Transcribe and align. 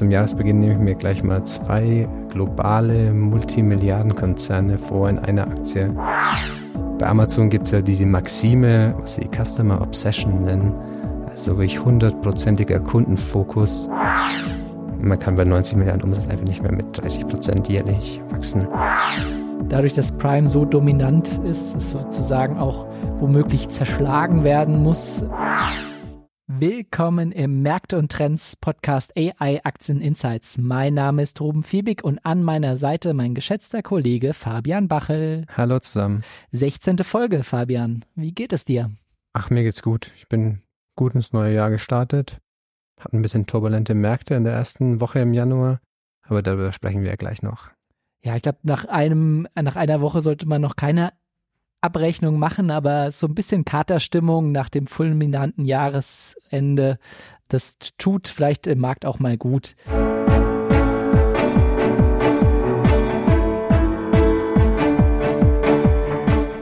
zum 0.00 0.10
Jahresbeginn 0.10 0.60
nehme 0.60 0.72
ich 0.72 0.78
mir 0.78 0.94
gleich 0.94 1.22
mal 1.22 1.44
zwei 1.44 2.08
globale 2.30 3.12
Multimilliardenkonzerne 3.12 4.78
vor 4.78 5.10
in 5.10 5.18
einer 5.18 5.46
Aktie. 5.46 5.94
Bei 6.98 7.06
Amazon 7.06 7.50
gibt 7.50 7.66
es 7.66 7.72
ja 7.72 7.82
diese 7.82 8.06
Maxime, 8.06 8.94
was 8.98 9.16
sie 9.16 9.28
Customer 9.28 9.82
Obsession 9.82 10.40
nennen, 10.40 10.72
also 11.28 11.50
wirklich 11.50 11.84
hundertprozentiger 11.84 12.80
Kundenfokus. 12.80 13.90
Man 14.98 15.18
kann 15.18 15.34
bei 15.34 15.44
90 15.44 15.76
Milliarden 15.76 16.04
Umsatz 16.04 16.30
einfach 16.30 16.46
nicht 16.46 16.62
mehr 16.62 16.72
mit 16.72 16.96
30 16.96 17.28
Prozent 17.28 17.68
jährlich 17.68 18.22
wachsen. 18.30 18.66
Dadurch, 19.68 19.92
dass 19.92 20.12
Prime 20.12 20.48
so 20.48 20.64
dominant 20.64 21.28
ist, 21.44 21.76
es 21.76 21.90
sozusagen 21.90 22.56
auch 22.56 22.86
womöglich 23.18 23.68
zerschlagen 23.68 24.44
werden 24.44 24.82
muss. 24.82 25.24
Willkommen 26.58 27.30
im 27.30 27.62
Märkte 27.62 27.96
und 27.96 28.10
Trends 28.10 28.56
Podcast 28.56 29.16
AI 29.16 29.64
Aktien 29.64 30.00
Insights. 30.00 30.58
Mein 30.58 30.94
Name 30.94 31.22
ist 31.22 31.40
Ruben 31.40 31.62
Fiebig 31.62 32.02
und 32.02 32.18
an 32.26 32.42
meiner 32.42 32.76
Seite 32.76 33.14
mein 33.14 33.36
geschätzter 33.36 33.82
Kollege 33.82 34.34
Fabian 34.34 34.88
Bachel. 34.88 35.46
Hallo 35.56 35.78
zusammen. 35.78 36.24
16. 36.50 36.98
Folge, 36.98 37.44
Fabian. 37.44 38.04
Wie 38.16 38.32
geht 38.32 38.52
es 38.52 38.64
dir? 38.64 38.90
Ach, 39.32 39.50
mir 39.50 39.62
geht's 39.62 39.80
gut. 39.80 40.10
Ich 40.16 40.28
bin 40.28 40.60
gut 40.96 41.14
ins 41.14 41.32
neue 41.32 41.54
Jahr 41.54 41.70
gestartet. 41.70 42.40
Hatten 42.98 43.18
ein 43.18 43.22
bisschen 43.22 43.46
turbulente 43.46 43.94
Märkte 43.94 44.34
in 44.34 44.42
der 44.42 44.54
ersten 44.54 45.00
Woche 45.00 45.20
im 45.20 45.32
Januar, 45.32 45.80
aber 46.22 46.42
darüber 46.42 46.72
sprechen 46.72 47.02
wir 47.02 47.10
ja 47.10 47.16
gleich 47.16 47.42
noch. 47.42 47.70
Ja, 48.24 48.34
ich 48.34 48.42
glaube, 48.42 48.58
nach 48.64 48.86
einem, 48.86 49.46
nach 49.54 49.76
einer 49.76 50.00
Woche 50.00 50.20
sollte 50.20 50.48
man 50.48 50.60
noch 50.60 50.74
keine 50.74 51.12
Abrechnung 51.80 52.38
machen, 52.38 52.70
aber 52.70 53.10
so 53.10 53.26
ein 53.26 53.34
bisschen 53.34 53.64
Katerstimmung 53.64 54.52
nach 54.52 54.68
dem 54.68 54.86
fulminanten 54.86 55.64
Jahresende, 55.64 56.98
das 57.48 57.78
tut 57.96 58.28
vielleicht 58.28 58.66
im 58.66 58.80
Markt 58.80 59.06
auch 59.06 59.18
mal 59.18 59.36
gut. 59.36 59.74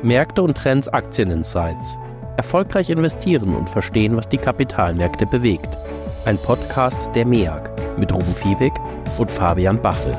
Märkte 0.03 0.43
und 0.43 0.57
Trends 0.57 0.89
Aktieninsights. 0.89 1.99
Erfolgreich 2.37 2.89
investieren 2.89 3.55
und 3.55 3.69
verstehen, 3.69 4.17
was 4.17 4.29
die 4.29 4.39
Kapitalmärkte 4.39 5.27
bewegt. 5.27 5.77
Ein 6.25 6.39
Podcast 6.39 7.15
der 7.17 7.27
MEAG 7.27 7.71
mit 7.99 8.13
Ruben 8.13 8.35
Fiebig 8.35 8.73
und 9.19 9.31
Fabian 9.31 9.83
Bachel. 9.83 10.17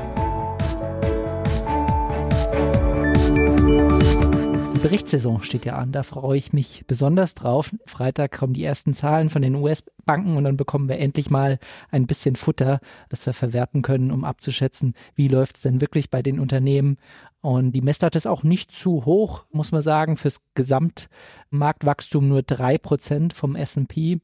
Berichtssaison 4.82 5.42
steht 5.42 5.66
ja 5.66 5.76
an. 5.76 5.92
Da 5.92 6.02
freue 6.02 6.38
ich 6.38 6.54
mich 6.54 6.84
besonders 6.86 7.34
drauf. 7.34 7.70
Freitag 7.84 8.32
kommen 8.32 8.54
die 8.54 8.64
ersten 8.64 8.94
Zahlen 8.94 9.28
von 9.28 9.42
den 9.42 9.54
US-Banken 9.54 10.38
und 10.38 10.44
dann 10.44 10.56
bekommen 10.56 10.88
wir 10.88 10.98
endlich 10.98 11.28
mal 11.28 11.58
ein 11.90 12.06
bisschen 12.06 12.34
Futter, 12.34 12.80
das 13.10 13.26
wir 13.26 13.34
verwerten 13.34 13.82
können, 13.82 14.10
um 14.10 14.24
abzuschätzen, 14.24 14.94
wie 15.14 15.28
läuft 15.28 15.56
es 15.56 15.62
denn 15.62 15.82
wirklich 15.82 16.08
bei 16.08 16.22
den 16.22 16.40
Unternehmen. 16.40 16.96
Und 17.42 17.72
die 17.72 17.82
Messlatte 17.82 18.16
ist 18.16 18.26
auch 18.26 18.42
nicht 18.42 18.72
zu 18.72 19.04
hoch, 19.04 19.44
muss 19.52 19.70
man 19.70 19.82
sagen, 19.82 20.16
fürs 20.16 20.40
Gesamtmarktwachstum 20.54 22.26
nur 22.26 22.42
drei 22.42 22.78
Prozent 22.78 23.34
vom 23.34 23.56
S&P. 23.56 24.20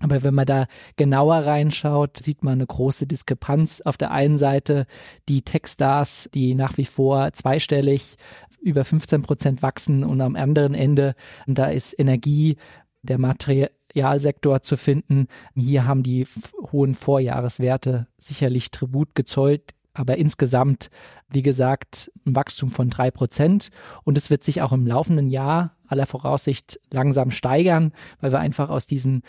Aber 0.00 0.22
wenn 0.22 0.34
man 0.34 0.46
da 0.46 0.66
genauer 0.96 1.38
reinschaut, 1.38 2.18
sieht 2.18 2.44
man 2.44 2.54
eine 2.54 2.66
große 2.66 3.06
Diskrepanz. 3.06 3.80
Auf 3.80 3.96
der 3.96 4.10
einen 4.12 4.38
Seite 4.38 4.86
die 5.28 5.42
Techstars, 5.42 6.28
die 6.34 6.54
nach 6.54 6.76
wie 6.76 6.84
vor 6.84 7.32
zweistellig 7.32 8.16
über 8.60 8.84
15 8.84 9.22
Prozent 9.22 9.62
wachsen 9.62 10.04
und 10.04 10.20
am 10.20 10.36
anderen 10.36 10.74
Ende, 10.74 11.14
da 11.46 11.66
ist 11.66 11.98
Energie, 11.98 12.56
der 13.02 13.18
Materialsektor 13.18 14.62
zu 14.62 14.76
finden. 14.76 15.28
Hier 15.54 15.86
haben 15.86 16.02
die 16.02 16.26
hohen 16.72 16.94
Vorjahreswerte 16.94 18.06
sicherlich 18.16 18.70
Tribut 18.70 19.14
gezollt, 19.14 19.74
aber 19.94 20.16
insgesamt, 20.16 20.90
wie 21.28 21.42
gesagt, 21.42 22.10
ein 22.24 22.36
Wachstum 22.36 22.70
von 22.70 22.90
drei 22.90 23.10
Prozent. 23.10 23.70
Und 24.04 24.16
es 24.16 24.30
wird 24.30 24.44
sich 24.44 24.62
auch 24.62 24.72
im 24.72 24.86
laufenden 24.86 25.28
Jahr 25.28 25.76
aller 25.88 26.06
Voraussicht 26.06 26.78
langsam 26.90 27.30
steigern, 27.30 27.92
weil 28.20 28.32
wir 28.32 28.38
einfach 28.38 28.68
aus 28.68 28.86
diesen 28.86 29.22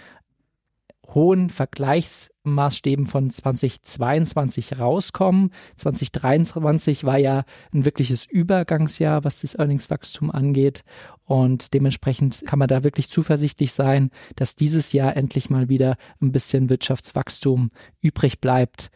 hohen 1.14 1.50
Vergleichsmaßstäben 1.50 3.08
von 3.08 3.30
2022 3.30 4.80
rauskommen. 4.80 5.52
2023 5.78 7.04
war 7.04 7.18
ja 7.18 7.44
ein 7.74 7.86
wirkliches 7.86 8.26
Übergangsjahr, 8.26 9.24
was 9.24 9.42
das 9.42 9.56
Earningswachstum 9.56 10.32
angeht. 10.32 10.84
Und 11.26 11.74
dementsprechend 11.74 12.44
kann 12.46 12.60
man 12.60 12.68
da 12.68 12.84
wirklich 12.84 13.10
zuversichtlich 13.10 13.74
sein, 13.74 14.12
dass 14.36 14.56
dieses 14.56 14.94
Jahr 14.94 15.16
endlich 15.16 15.50
mal 15.50 15.70
wieder 15.70 15.98
ein 16.22 16.32
bisschen 16.32 16.70
Wirtschaftswachstum 16.70 17.72
übrig 18.02 18.40
bleibt. 18.42 18.90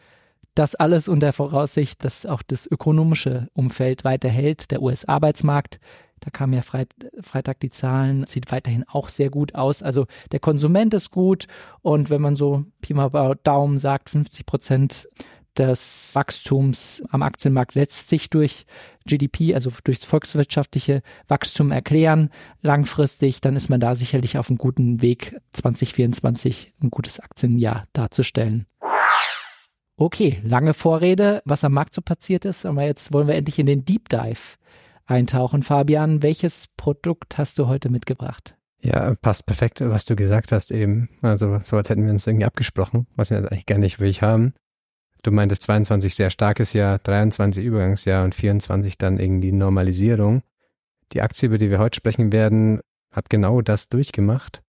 Das 0.54 0.76
alles 0.76 1.08
unter 1.08 1.32
Voraussicht, 1.32 2.04
dass 2.04 2.26
auch 2.26 2.42
das 2.42 2.66
ökonomische 2.70 3.48
Umfeld 3.54 4.04
weiterhält. 4.04 4.70
Der 4.70 4.82
US-Arbeitsmarkt 4.82 5.80
da 6.24 6.30
kamen 6.30 6.54
ja 6.54 6.62
Freit 6.62 6.88
Freitag 7.20 7.60
die 7.60 7.68
Zahlen, 7.68 8.26
sieht 8.26 8.50
weiterhin 8.50 8.84
auch 8.88 9.10
sehr 9.10 9.28
gut 9.28 9.54
aus. 9.54 9.82
Also 9.82 10.06
der 10.32 10.40
Konsument 10.40 10.94
ist 10.94 11.10
gut 11.10 11.46
und 11.82 12.08
wenn 12.08 12.22
man 12.22 12.34
so 12.34 12.64
Pi 12.80 12.94
mal 12.94 13.36
Daumen 13.42 13.76
sagt, 13.76 14.08
50 14.08 14.46
Prozent 14.46 15.08
des 15.58 16.10
Wachstums 16.14 17.02
am 17.10 17.22
Aktienmarkt 17.22 17.74
lässt 17.74 18.08
sich 18.08 18.30
durch 18.30 18.64
GDP, 19.06 19.54
also 19.54 19.70
durchs 19.84 20.04
volkswirtschaftliche 20.04 21.02
Wachstum 21.28 21.70
erklären. 21.70 22.30
Langfristig, 22.62 23.40
dann 23.42 23.54
ist 23.54 23.68
man 23.68 23.78
da 23.78 23.94
sicherlich 23.94 24.38
auf 24.38 24.48
einem 24.48 24.58
guten 24.58 25.02
Weg, 25.02 25.36
2024 25.52 26.72
ein 26.82 26.90
gutes 26.90 27.20
Aktienjahr 27.20 27.86
darzustellen. 27.92 28.66
Okay, 29.96 30.40
lange 30.42 30.74
Vorrede, 30.74 31.42
was 31.44 31.62
am 31.62 31.72
Markt 31.72 31.94
so 31.94 32.00
passiert 32.00 32.46
ist, 32.46 32.66
aber 32.66 32.82
jetzt 32.82 33.12
wollen 33.12 33.28
wir 33.28 33.36
endlich 33.36 33.60
in 33.60 33.66
den 33.66 33.84
Deep 33.84 34.08
Dive 34.08 34.56
eintauchen. 35.06 35.62
Fabian, 35.62 36.22
welches 36.22 36.68
Produkt 36.76 37.38
hast 37.38 37.58
du 37.58 37.66
heute 37.66 37.90
mitgebracht? 37.90 38.56
Ja, 38.80 39.14
passt 39.14 39.46
perfekt, 39.46 39.80
was 39.80 40.04
du 40.04 40.14
gesagt 40.14 40.52
hast 40.52 40.70
eben. 40.70 41.08
Also 41.22 41.58
so 41.62 41.76
als 41.76 41.88
hätten 41.88 42.04
wir 42.04 42.12
uns 42.12 42.26
irgendwie 42.26 42.44
abgesprochen, 42.44 43.06
was 43.16 43.30
wir 43.30 43.38
eigentlich 43.38 43.66
gar 43.66 43.78
nicht 43.78 43.98
wirklich 43.98 44.22
haben. 44.22 44.52
Du 45.22 45.30
meintest 45.30 45.62
22 45.62 46.14
sehr 46.14 46.28
starkes 46.28 46.74
Jahr, 46.74 46.98
23 46.98 47.64
Übergangsjahr 47.64 48.24
und 48.24 48.34
24 48.34 48.98
dann 48.98 49.18
irgendwie 49.18 49.52
Normalisierung. 49.52 50.42
Die 51.12 51.22
Aktie, 51.22 51.46
über 51.46 51.56
die 51.56 51.70
wir 51.70 51.78
heute 51.78 51.96
sprechen 51.96 52.30
werden, 52.30 52.80
hat 53.10 53.30
genau 53.30 53.62
das 53.62 53.88
durchgemacht. 53.88 54.62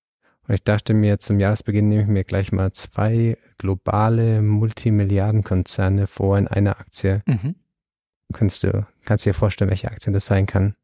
Und 0.47 0.53
ich 0.53 0.63
dachte 0.63 0.94
mir, 0.94 1.19
zum 1.19 1.40
Jahresbeginn 1.40 1.90
nehme 1.90 2.03
ich 2.03 2.07
mir 2.07 2.23
gleich 2.23 2.52
mal 2.53 2.72
zwei 2.72 3.38
globale 3.57 4.41
Multimilliardenkonzerne 4.41 6.07
vor 6.07 6.38
in 6.38 6.47
einer 6.47 6.79
Aktie. 6.79 7.22
Mhm. 7.25 7.56
Kannst 8.34 8.63
du, 8.63 8.86
kannst 9.06 9.25
dir 9.25 9.34
vorstellen, 9.34 9.69
welche 9.69 9.91
Aktien 9.91 10.13
das 10.13 10.25
sein 10.25 10.46
kann? 10.46 10.75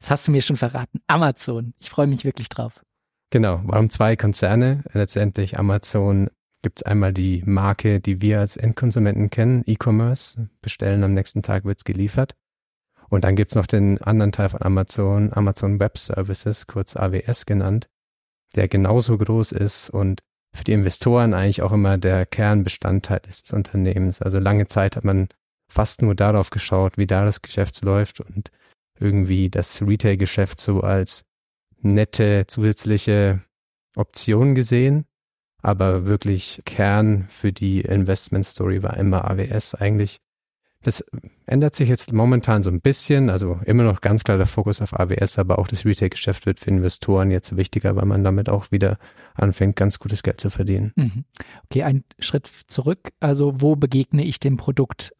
Das 0.00 0.10
hast 0.10 0.28
du 0.28 0.32
mir 0.32 0.42
schon 0.42 0.56
verraten. 0.56 1.00
Amazon. 1.06 1.74
Ich 1.78 1.90
freue 1.90 2.06
mich 2.06 2.24
wirklich 2.24 2.48
drauf. 2.48 2.82
Genau. 3.30 3.60
Warum 3.64 3.90
zwei 3.90 4.16
Konzerne? 4.16 4.82
Letztendlich 4.92 5.58
Amazon 5.58 6.28
gibt 6.62 6.80
es 6.80 6.82
einmal 6.82 7.12
die 7.12 7.42
Marke, 7.46 8.00
die 8.00 8.20
wir 8.20 8.40
als 8.40 8.56
Endkonsumenten 8.56 9.30
kennen, 9.30 9.62
E-Commerce. 9.66 10.48
Bestellen 10.60 11.04
am 11.04 11.14
nächsten 11.14 11.42
Tag 11.42 11.64
wird's 11.64 11.84
geliefert. 11.84 12.34
Und 13.08 13.24
dann 13.24 13.36
gibt's 13.36 13.54
noch 13.54 13.66
den 13.66 14.00
anderen 14.02 14.32
Teil 14.32 14.48
von 14.48 14.62
Amazon, 14.62 15.32
Amazon 15.32 15.80
Web 15.80 15.98
Services, 15.98 16.66
kurz 16.66 16.96
AWS 16.96 17.44
genannt, 17.46 17.88
der 18.54 18.68
genauso 18.68 19.18
groß 19.18 19.52
ist 19.52 19.90
und 19.90 20.20
für 20.54 20.64
die 20.64 20.72
Investoren 20.72 21.34
eigentlich 21.34 21.62
auch 21.62 21.72
immer 21.72 21.98
der 21.98 22.26
Kernbestandteil 22.26 23.20
des 23.20 23.50
Unternehmens. 23.52 24.20
Also 24.22 24.38
lange 24.38 24.66
Zeit 24.66 24.96
hat 24.96 25.04
man 25.04 25.28
fast 25.70 26.02
nur 26.02 26.14
darauf 26.14 26.50
geschaut, 26.50 26.98
wie 26.98 27.06
da 27.06 27.24
das 27.24 27.42
Geschäft 27.42 27.80
läuft 27.82 28.20
und 28.20 28.50
irgendwie 28.98 29.48
das 29.48 29.80
Retail-Geschäft 29.80 30.60
so 30.60 30.80
als 30.80 31.24
nette 31.80 32.44
zusätzliche 32.46 33.42
Option 33.96 34.54
gesehen. 34.54 35.06
Aber 35.62 36.06
wirklich 36.06 36.62
Kern 36.64 37.26
für 37.28 37.52
die 37.52 37.82
Investment 37.82 38.46
Story 38.46 38.82
war 38.82 38.96
immer 38.96 39.30
AWS 39.30 39.74
eigentlich. 39.74 40.18
Das 40.82 41.04
ändert 41.44 41.74
sich 41.74 41.90
jetzt 41.90 42.10
momentan 42.14 42.62
so 42.62 42.70
ein 42.70 42.80
bisschen, 42.80 43.28
also 43.28 43.60
immer 43.66 43.82
noch 43.82 44.00
ganz 44.00 44.24
klar 44.24 44.38
der 44.38 44.46
Fokus 44.46 44.80
auf 44.80 44.98
AWS, 44.98 45.38
aber 45.38 45.58
auch 45.58 45.68
das 45.68 45.84
Retail-Geschäft 45.84 46.46
wird 46.46 46.58
für 46.58 46.70
Investoren 46.70 47.30
jetzt 47.30 47.54
wichtiger, 47.54 47.96
weil 47.96 48.06
man 48.06 48.24
damit 48.24 48.48
auch 48.48 48.70
wieder 48.70 48.98
anfängt, 49.34 49.76
ganz 49.76 49.98
gutes 49.98 50.22
Geld 50.22 50.40
zu 50.40 50.48
verdienen. 50.48 50.92
Mhm. 50.96 51.24
Okay, 51.64 51.82
ein 51.82 52.04
Schritt 52.18 52.46
zurück. 52.46 53.10
Also 53.20 53.60
wo 53.60 53.76
begegne 53.76 54.24
ich 54.24 54.40
dem 54.40 54.56
Produkt? 54.56 55.14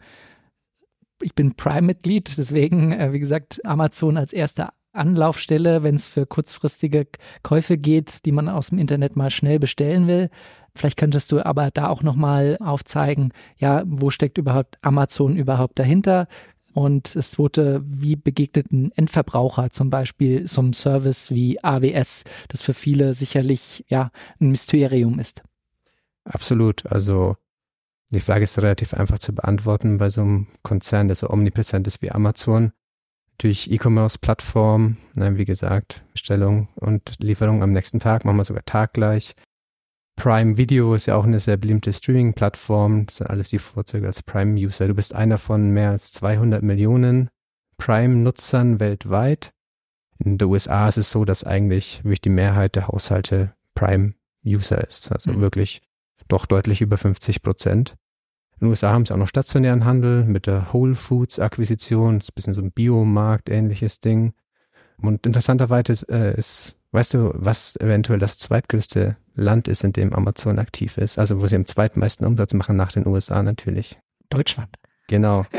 Ich 1.22 1.34
bin 1.34 1.54
Prime-Mitglied, 1.54 2.36
deswegen, 2.38 2.92
äh, 2.92 3.12
wie 3.12 3.20
gesagt, 3.20 3.64
Amazon 3.64 4.16
als 4.16 4.32
erste 4.32 4.68
Anlaufstelle, 4.92 5.82
wenn 5.82 5.94
es 5.94 6.06
für 6.06 6.26
kurzfristige 6.26 7.06
Käufe 7.42 7.78
geht, 7.78 8.24
die 8.24 8.32
man 8.32 8.48
aus 8.48 8.70
dem 8.70 8.78
Internet 8.78 9.16
mal 9.16 9.30
schnell 9.30 9.58
bestellen 9.58 10.08
will. 10.08 10.30
Vielleicht 10.74 10.96
könntest 10.96 11.30
du 11.32 11.44
aber 11.44 11.70
da 11.70 11.88
auch 11.88 12.02
nochmal 12.02 12.56
aufzeigen, 12.60 13.32
ja, 13.58 13.82
wo 13.86 14.10
steckt 14.10 14.38
überhaupt 14.38 14.78
Amazon 14.82 15.36
überhaupt 15.36 15.78
dahinter? 15.78 16.26
Und 16.72 17.16
es 17.16 17.38
wurde, 17.38 17.82
wie 17.84 18.14
begegneten 18.14 18.92
Endverbraucher 18.94 19.70
zum 19.70 19.90
Beispiel 19.90 20.46
so 20.46 20.60
einem 20.60 20.72
Service 20.72 21.30
wie 21.32 21.62
AWS, 21.62 22.24
das 22.48 22.62
für 22.62 22.74
viele 22.74 23.12
sicherlich 23.14 23.84
ja 23.88 24.10
ein 24.40 24.50
Mysterium 24.50 25.18
ist. 25.18 25.42
Absolut. 26.24 26.86
Also 26.86 27.36
Die 28.12 28.20
Frage 28.20 28.42
ist 28.42 28.58
relativ 28.58 28.92
einfach 28.92 29.20
zu 29.20 29.32
beantworten 29.32 29.98
bei 29.98 30.10
so 30.10 30.22
einem 30.22 30.48
Konzern, 30.62 31.06
der 31.06 31.14
so 31.14 31.30
omnipräsent 31.30 31.86
ist 31.86 32.02
wie 32.02 32.10
Amazon. 32.10 32.72
Natürlich 33.32 33.70
E-Commerce-Plattform, 33.70 34.96
wie 35.14 35.44
gesagt, 35.44 36.02
Bestellung 36.12 36.68
und 36.74 37.14
Lieferung 37.20 37.62
am 37.62 37.72
nächsten 37.72 38.00
Tag, 38.00 38.24
machen 38.24 38.36
wir 38.36 38.44
sogar 38.44 38.64
taggleich. 38.64 39.34
Prime 40.16 40.58
Video 40.58 40.92
ist 40.94 41.06
ja 41.06 41.16
auch 41.16 41.24
eine 41.24 41.40
sehr 41.40 41.56
beliebte 41.56 41.92
Streaming-Plattform. 41.92 43.06
Das 43.06 43.16
sind 43.16 43.30
alles 43.30 43.48
die 43.50 43.58
Vorzüge 43.58 44.06
als 44.06 44.22
Prime-User. 44.22 44.88
Du 44.88 44.94
bist 44.94 45.14
einer 45.14 45.38
von 45.38 45.70
mehr 45.70 45.90
als 45.90 46.12
200 46.12 46.62
Millionen 46.62 47.30
Prime-Nutzern 47.78 48.80
weltweit. 48.80 49.52
In 50.18 50.36
den 50.36 50.48
USA 50.48 50.88
ist 50.88 50.98
es 50.98 51.10
so, 51.10 51.24
dass 51.24 51.44
eigentlich 51.44 52.04
wirklich 52.04 52.20
die 52.20 52.28
Mehrheit 52.28 52.76
der 52.76 52.88
Haushalte 52.88 53.54
Prime-User 53.74 54.86
ist. 54.86 55.10
Also 55.12 55.32
mhm. 55.32 55.40
wirklich 55.40 55.80
doch 56.28 56.44
deutlich 56.44 56.82
über 56.82 56.98
50 56.98 57.40
Prozent. 57.40 57.96
In 58.60 58.66
den 58.66 58.70
USA 58.70 58.90
haben 58.90 59.06
sie 59.06 59.14
auch 59.14 59.18
noch 59.18 59.28
stationären 59.28 59.86
Handel 59.86 60.24
mit 60.24 60.46
der 60.46 60.72
Whole 60.72 60.94
Foods 60.94 61.38
Akquisition. 61.38 62.18
Das 62.18 62.26
ist 62.26 62.32
ein 62.32 62.34
bisschen 62.34 62.54
so 62.54 62.60
ein 62.60 62.72
Biomarkt 62.72 63.48
ähnliches 63.48 64.00
Ding. 64.00 64.34
Und 65.00 65.24
interessanterweise 65.24 65.92
ist, 65.92 66.02
äh, 66.10 66.36
ist, 66.36 66.76
weißt 66.92 67.14
du, 67.14 67.32
was 67.34 67.76
eventuell 67.76 68.18
das 68.18 68.36
zweitgrößte 68.36 69.16
Land 69.34 69.66
ist, 69.66 69.82
in 69.82 69.92
dem 69.92 70.12
Amazon 70.12 70.58
aktiv 70.58 70.98
ist? 70.98 71.18
Also 71.18 71.40
wo 71.40 71.46
sie 71.46 71.56
am 71.56 71.64
zweitmeisten 71.64 72.26
Umsatz 72.26 72.52
machen 72.52 72.76
nach 72.76 72.92
den 72.92 73.06
USA 73.06 73.42
natürlich. 73.42 73.98
Deutschland. 74.28 74.76
Genau. 75.08 75.46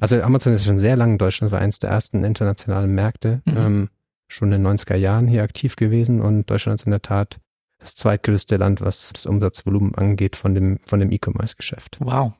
Also 0.00 0.22
Amazon 0.22 0.52
ist 0.52 0.64
schon 0.64 0.78
sehr 0.78 0.96
lange 0.96 1.14
in 1.14 1.18
Deutschland, 1.18 1.52
war 1.52 1.60
eines 1.60 1.80
der 1.80 1.90
ersten 1.90 2.22
internationalen 2.22 2.94
Märkte, 2.94 3.42
mhm. 3.44 3.56
ähm, 3.56 3.88
schon 4.28 4.52
in 4.52 4.62
den 4.62 4.78
90er 4.78 4.94
Jahren 4.94 5.26
hier 5.26 5.42
aktiv 5.42 5.74
gewesen 5.74 6.20
und 6.20 6.48
Deutschland 6.48 6.80
ist 6.80 6.86
in 6.86 6.92
der 6.92 7.02
Tat 7.02 7.40
das 7.78 7.94
zweitgrößte 7.94 8.56
Land, 8.56 8.80
was 8.80 9.12
das 9.12 9.26
Umsatzvolumen 9.26 9.94
angeht 9.94 10.36
von 10.36 10.54
dem, 10.54 10.80
von 10.86 11.00
dem 11.00 11.12
E-Commerce-Geschäft. 11.12 11.98
Wow. 12.00 12.32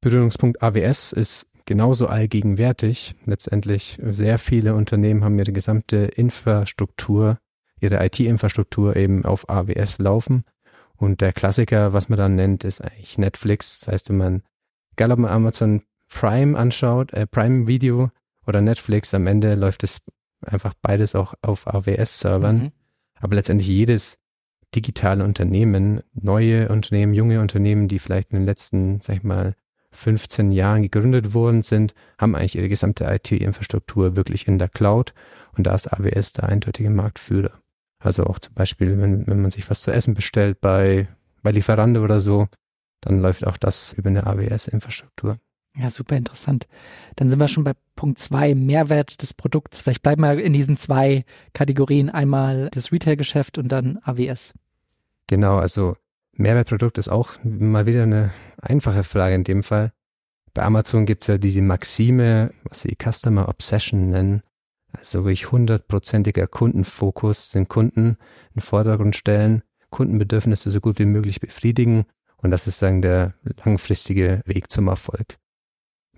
Berührungspunkt 0.00 0.62
AWS 0.62 1.12
ist 1.12 1.46
genauso 1.66 2.06
allgegenwärtig. 2.06 3.14
Letztendlich 3.26 3.98
sehr 4.02 4.38
viele 4.38 4.74
Unternehmen 4.74 5.22
haben 5.22 5.38
ihre 5.38 5.52
gesamte 5.52 5.96
Infrastruktur, 5.96 7.38
ihre 7.80 8.04
IT-Infrastruktur 8.04 8.96
eben 8.96 9.24
auf 9.24 9.48
AWS 9.48 9.98
laufen. 9.98 10.44
Und 10.96 11.20
der 11.20 11.32
Klassiker, 11.32 11.92
was 11.92 12.08
man 12.08 12.18
dann 12.18 12.34
nennt, 12.34 12.64
ist 12.64 12.80
eigentlich 12.80 13.18
Netflix. 13.18 13.80
Das 13.80 13.88
heißt, 13.88 14.08
wenn 14.08 14.16
man, 14.16 14.42
egal 14.92 15.12
ob 15.12 15.18
man 15.18 15.30
Amazon 15.30 15.82
Prime 16.08 16.58
anschaut, 16.58 17.12
äh, 17.12 17.26
Prime 17.26 17.66
Video 17.68 18.10
oder 18.46 18.60
Netflix, 18.60 19.14
am 19.14 19.26
Ende 19.26 19.54
läuft 19.54 19.82
es 19.84 20.00
einfach 20.44 20.74
beides 20.82 21.14
auch 21.14 21.34
auf 21.42 21.66
AWS-Servern. 21.66 22.56
Mhm. 22.56 22.72
Aber 23.20 23.36
letztendlich 23.36 23.68
jedes 23.68 24.18
digitale 24.74 25.24
Unternehmen, 25.24 26.02
neue 26.12 26.68
Unternehmen, 26.68 27.14
junge 27.14 27.40
Unternehmen, 27.40 27.88
die 27.88 27.98
vielleicht 27.98 28.30
in 28.30 28.38
den 28.38 28.46
letzten, 28.46 29.00
sag 29.00 29.16
ich 29.16 29.22
mal, 29.22 29.54
15 29.92 30.52
Jahren 30.52 30.82
gegründet 30.82 31.34
worden 31.34 31.62
sind, 31.62 31.94
haben 32.18 32.34
eigentlich 32.34 32.56
ihre 32.56 32.68
gesamte 32.68 33.04
IT-Infrastruktur 33.04 34.16
wirklich 34.16 34.46
in 34.46 34.58
der 34.58 34.68
Cloud 34.68 35.14
und 35.56 35.66
da 35.66 35.74
ist 35.74 35.92
AWS 35.92 36.34
der 36.34 36.44
eindeutige 36.44 36.90
Marktführer. 36.90 37.60
Also 37.98 38.24
auch 38.24 38.38
zum 38.38 38.54
Beispiel, 38.54 38.98
wenn, 38.98 39.26
wenn 39.26 39.42
man 39.42 39.50
sich 39.50 39.68
was 39.68 39.82
zu 39.82 39.90
essen 39.90 40.14
bestellt 40.14 40.60
bei, 40.60 41.08
bei 41.42 41.50
Lieferando 41.50 42.02
oder 42.02 42.20
so, 42.20 42.46
dann 43.00 43.20
läuft 43.20 43.46
auch 43.46 43.56
das 43.56 43.92
über 43.92 44.10
eine 44.10 44.26
AWS-Infrastruktur. 44.26 45.38
Ja, 45.76 45.88
super 45.88 46.16
interessant. 46.16 46.66
Dann 47.16 47.30
sind 47.30 47.38
wir 47.38 47.48
schon 47.48 47.64
bei 47.64 47.74
Punkt 47.94 48.18
zwei, 48.18 48.54
Mehrwert 48.54 49.22
des 49.22 49.34
Produkts. 49.34 49.82
Vielleicht 49.82 50.02
bleiben 50.02 50.22
wir 50.22 50.42
in 50.42 50.52
diesen 50.52 50.76
zwei 50.76 51.24
Kategorien. 51.52 52.10
Einmal 52.10 52.68
das 52.72 52.92
Retail-Geschäft 52.92 53.58
und 53.58 53.68
dann 53.68 53.98
AWS. 54.02 54.52
Genau, 55.28 55.58
also 55.58 55.96
Mehrwertprodukt 56.32 56.98
ist 56.98 57.08
auch 57.08 57.32
mal 57.44 57.86
wieder 57.86 58.02
eine 58.02 58.32
einfache 58.60 59.04
Frage 59.04 59.34
in 59.34 59.44
dem 59.44 59.62
Fall. 59.62 59.92
Bei 60.54 60.62
Amazon 60.62 61.06
gibt 61.06 61.22
es 61.22 61.28
ja 61.28 61.38
diese 61.38 61.62
Maxime, 61.62 62.52
was 62.64 62.82
sie 62.82 62.96
Customer 63.00 63.48
Obsession 63.48 64.08
nennen. 64.08 64.42
Also 64.92 65.18
wirklich 65.20 65.52
hundertprozentiger 65.52 66.48
Kundenfokus, 66.48 67.50
den 67.50 67.68
Kunden 67.68 68.00
in 68.08 68.16
den 68.56 68.60
Vordergrund 68.60 69.14
stellen, 69.14 69.62
Kundenbedürfnisse 69.90 70.70
so 70.70 70.80
gut 70.80 70.98
wie 70.98 71.06
möglich 71.06 71.40
befriedigen. 71.40 72.06
Und 72.38 72.50
das 72.50 72.66
ist 72.66 72.78
sagen 72.78 73.02
der 73.02 73.34
langfristige 73.64 74.42
Weg 74.46 74.70
zum 74.72 74.88
Erfolg. 74.88 75.38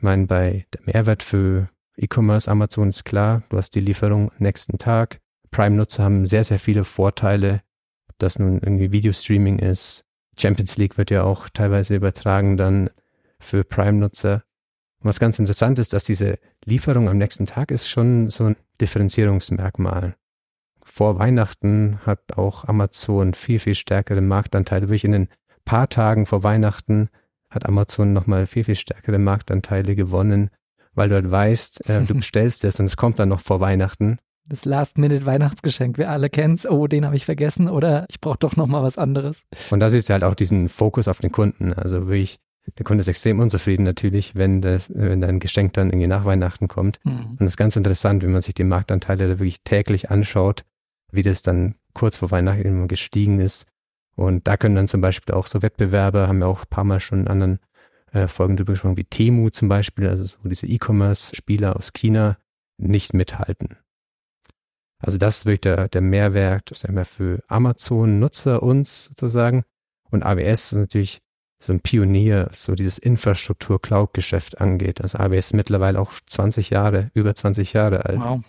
Ich 0.02 0.04
meine, 0.04 0.26
bei 0.26 0.66
der 0.74 0.80
Mehrwert 0.84 1.22
für 1.22 1.68
E-Commerce 1.96 2.50
Amazon 2.50 2.88
ist 2.88 3.04
klar, 3.04 3.44
du 3.50 3.56
hast 3.56 3.76
die 3.76 3.80
Lieferung 3.80 4.32
nächsten 4.38 4.76
Tag. 4.76 5.20
Prime-Nutzer 5.52 6.02
haben 6.02 6.26
sehr, 6.26 6.42
sehr 6.42 6.58
viele 6.58 6.82
Vorteile, 6.82 7.62
ob 8.08 8.18
das 8.18 8.36
nun 8.36 8.54
irgendwie 8.54 8.90
Videostreaming 8.90 9.60
ist. 9.60 10.04
Champions 10.36 10.76
League 10.76 10.98
wird 10.98 11.12
ja 11.12 11.22
auch 11.22 11.48
teilweise 11.50 11.94
übertragen 11.94 12.56
dann 12.56 12.90
für 13.38 13.62
Prime-Nutzer. 13.62 14.42
Und 14.98 15.08
was 15.08 15.20
ganz 15.20 15.38
interessant 15.38 15.78
ist, 15.78 15.92
dass 15.92 16.02
diese 16.02 16.40
Lieferung 16.64 17.08
am 17.08 17.18
nächsten 17.18 17.46
Tag 17.46 17.70
ist 17.70 17.88
schon 17.88 18.28
so 18.28 18.46
ein 18.46 18.56
Differenzierungsmerkmal. 18.80 20.16
Vor 20.82 21.20
Weihnachten 21.20 22.00
hat 22.04 22.36
auch 22.36 22.64
Amazon 22.64 23.34
viel, 23.34 23.60
viel 23.60 23.76
stärkere 23.76 24.20
Marktanteile. 24.20 24.88
Wirklich 24.88 25.04
in 25.04 25.12
den 25.12 25.28
paar 25.64 25.88
Tagen 25.88 26.26
vor 26.26 26.42
Weihnachten 26.42 27.08
hat 27.54 27.66
Amazon 27.66 28.12
nochmal 28.12 28.46
viel, 28.46 28.64
viel 28.64 28.74
stärkere 28.74 29.18
Marktanteile 29.18 29.94
gewonnen, 29.94 30.50
weil 30.94 31.08
du 31.08 31.14
halt 31.14 31.30
weißt, 31.30 31.88
äh, 31.88 32.02
du 32.02 32.14
bestellst 32.16 32.64
es 32.64 32.80
und 32.80 32.86
es 32.86 32.96
kommt 32.96 33.18
dann 33.18 33.28
noch 33.28 33.40
vor 33.40 33.60
Weihnachten. 33.60 34.18
Das 34.44 34.64
Last-Minute-Weihnachtsgeschenk, 34.64 35.98
wir 35.98 36.10
alle 36.10 36.28
kennen's. 36.28 36.66
Oh, 36.66 36.88
den 36.88 37.06
habe 37.06 37.14
ich 37.14 37.24
vergessen 37.24 37.68
oder 37.68 38.06
ich 38.08 38.20
brauche 38.20 38.38
doch 38.38 38.56
nochmal 38.56 38.82
was 38.82 38.98
anderes. 38.98 39.42
Und 39.70 39.80
das 39.80 39.94
ist 39.94 40.10
halt 40.10 40.24
auch 40.24 40.34
diesen 40.34 40.68
Fokus 40.68 41.06
auf 41.06 41.20
den 41.20 41.30
Kunden. 41.30 41.72
Also 41.72 42.08
wirklich, 42.08 42.38
der 42.76 42.84
Kunde 42.84 43.02
ist 43.02 43.08
extrem 43.08 43.38
unzufrieden 43.38 43.84
natürlich, 43.84 44.34
wenn 44.34 44.60
das, 44.60 44.90
wenn 44.92 45.20
dein 45.20 45.38
Geschenk 45.38 45.74
dann 45.74 45.90
irgendwie 45.90 46.08
nach 46.08 46.24
Weihnachten 46.24 46.66
kommt. 46.66 46.98
Mhm. 47.04 47.30
Und 47.32 47.40
das 47.40 47.52
ist 47.52 47.56
ganz 47.56 47.76
interessant, 47.76 48.24
wenn 48.24 48.32
man 48.32 48.40
sich 48.40 48.54
die 48.54 48.64
Marktanteile 48.64 49.28
da 49.28 49.38
wirklich 49.38 49.62
täglich 49.62 50.10
anschaut, 50.10 50.64
wie 51.12 51.22
das 51.22 51.42
dann 51.42 51.76
kurz 51.94 52.16
vor 52.16 52.32
Weihnachten 52.32 52.66
immer 52.66 52.88
gestiegen 52.88 53.38
ist 53.38 53.66
und 54.14 54.46
da 54.46 54.56
können 54.56 54.74
dann 54.74 54.88
zum 54.88 55.00
Beispiel 55.00 55.34
auch 55.34 55.46
so 55.46 55.62
Wettbewerber, 55.62 56.28
haben 56.28 56.38
wir 56.38 56.46
auch 56.46 56.62
ein 56.62 56.70
paar 56.70 56.84
Mal 56.84 57.00
schon 57.00 57.20
in 57.20 57.28
anderen 57.28 57.60
äh, 58.12 58.28
Folgen 58.28 58.56
drüber 58.56 58.74
gesprochen, 58.74 58.96
wie 58.96 59.04
Temu 59.04 59.50
zum 59.50 59.68
Beispiel, 59.68 60.08
also 60.08 60.24
so 60.24 60.36
diese 60.44 60.66
E-Commerce-Spieler 60.66 61.76
aus 61.76 61.92
China, 61.92 62.36
nicht 62.76 63.14
mithalten. 63.14 63.76
Also 64.98 65.18
das 65.18 65.38
ist 65.38 65.46
wirklich 65.46 65.62
der, 65.62 65.88
der 65.88 66.00
Mehrwert 66.00 66.70
sagen 66.74 66.94
wir, 66.94 67.04
für 67.04 67.42
Amazon-Nutzer 67.48 68.62
uns 68.62 69.06
sozusagen. 69.06 69.64
Und 70.10 70.22
AWS 70.22 70.72
ist 70.72 70.78
natürlich 70.78 71.20
so 71.58 71.72
ein 71.72 71.80
Pionier, 71.80 72.46
was 72.50 72.64
so 72.64 72.74
dieses 72.74 72.98
Infrastruktur-Cloud-Geschäft 72.98 74.60
angeht. 74.60 75.00
Also 75.00 75.18
AWS 75.18 75.46
ist 75.46 75.54
mittlerweile 75.54 76.00
auch 76.00 76.12
20 76.12 76.70
Jahre, 76.70 77.10
über 77.14 77.34
20 77.34 77.72
Jahre 77.72 78.04
alt. 78.04 78.20
Wow 78.20 78.44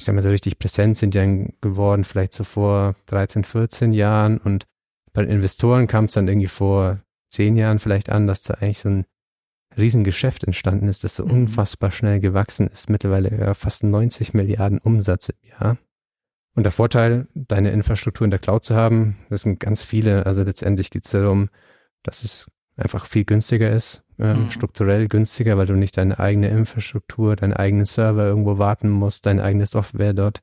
ich 0.00 0.06
sag 0.06 0.14
mal 0.14 0.22
so 0.22 0.30
richtig 0.30 0.58
präsent 0.58 0.96
sind 0.96 1.14
ja 1.14 1.26
geworden, 1.60 2.04
vielleicht 2.04 2.32
so 2.32 2.42
vor 2.42 2.96
13, 3.04 3.44
14 3.44 3.92
Jahren 3.92 4.38
und 4.38 4.66
bei 5.12 5.20
den 5.20 5.30
Investoren 5.30 5.88
kam 5.88 6.06
es 6.06 6.14
dann 6.14 6.26
irgendwie 6.26 6.46
vor 6.46 7.00
zehn 7.28 7.54
Jahren 7.54 7.78
vielleicht 7.78 8.08
an, 8.08 8.26
dass 8.26 8.40
da 8.40 8.54
eigentlich 8.54 8.78
so 8.78 8.88
ein 8.88 9.04
Riesengeschäft 9.76 10.44
entstanden 10.44 10.88
ist, 10.88 11.04
das 11.04 11.16
so 11.16 11.26
mhm. 11.26 11.32
unfassbar 11.32 11.90
schnell 11.90 12.18
gewachsen 12.18 12.66
ist. 12.68 12.88
Mittlerweile 12.88 13.38
ja 13.38 13.52
fast 13.52 13.84
90 13.84 14.32
Milliarden 14.32 14.78
Umsatz 14.78 15.28
im 15.28 15.48
Jahr. 15.50 15.76
Und 16.54 16.62
der 16.62 16.72
Vorteil, 16.72 17.28
deine 17.34 17.70
Infrastruktur 17.70 18.24
in 18.24 18.30
der 18.30 18.40
Cloud 18.40 18.64
zu 18.64 18.74
haben, 18.74 19.18
das 19.28 19.42
sind 19.42 19.60
ganz 19.60 19.82
viele. 19.82 20.24
Also 20.24 20.42
letztendlich 20.44 20.90
geht 20.90 21.04
es 21.04 21.10
darum, 21.10 21.50
dass 22.02 22.24
es 22.24 22.50
einfach 22.74 23.04
viel 23.04 23.26
günstiger 23.26 23.70
ist, 23.70 24.02
äh, 24.20 24.34
mhm. 24.34 24.50
strukturell 24.50 25.08
günstiger, 25.08 25.56
weil 25.56 25.66
du 25.66 25.74
nicht 25.74 25.96
deine 25.96 26.18
eigene 26.18 26.48
Infrastruktur, 26.48 27.36
deinen 27.36 27.54
eigenen 27.54 27.86
Server 27.86 28.26
irgendwo 28.26 28.58
warten 28.58 28.90
musst, 28.90 29.26
deine 29.26 29.42
eigene 29.42 29.66
Software 29.66 30.12
dort. 30.12 30.42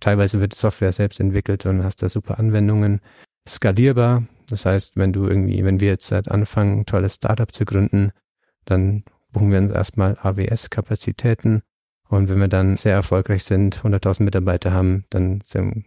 Teilweise 0.00 0.40
wird 0.40 0.54
die 0.54 0.58
Software 0.58 0.92
selbst 0.92 1.20
entwickelt 1.20 1.64
und 1.66 1.84
hast 1.84 2.02
da 2.02 2.08
super 2.08 2.38
Anwendungen. 2.38 3.00
Skalierbar, 3.48 4.24
das 4.48 4.66
heißt, 4.66 4.96
wenn 4.96 5.12
du 5.12 5.26
irgendwie, 5.26 5.64
wenn 5.64 5.80
wir 5.80 5.88
jetzt 5.88 6.06
seit 6.06 6.30
anfangen, 6.30 6.80
ein 6.80 6.86
tolles 6.86 7.14
Startup 7.14 7.52
zu 7.52 7.64
gründen, 7.64 8.12
dann 8.64 9.04
buchen 9.30 9.50
wir 9.50 9.58
uns 9.58 9.72
erstmal 9.72 10.16
AWS-Kapazitäten 10.20 11.62
und 12.12 12.28
wenn 12.28 12.40
wir 12.40 12.48
dann 12.48 12.76
sehr 12.76 12.92
erfolgreich 12.92 13.42
sind, 13.42 13.78
100.000 13.78 14.24
Mitarbeiter 14.24 14.70
haben, 14.72 15.06
dann 15.08 15.40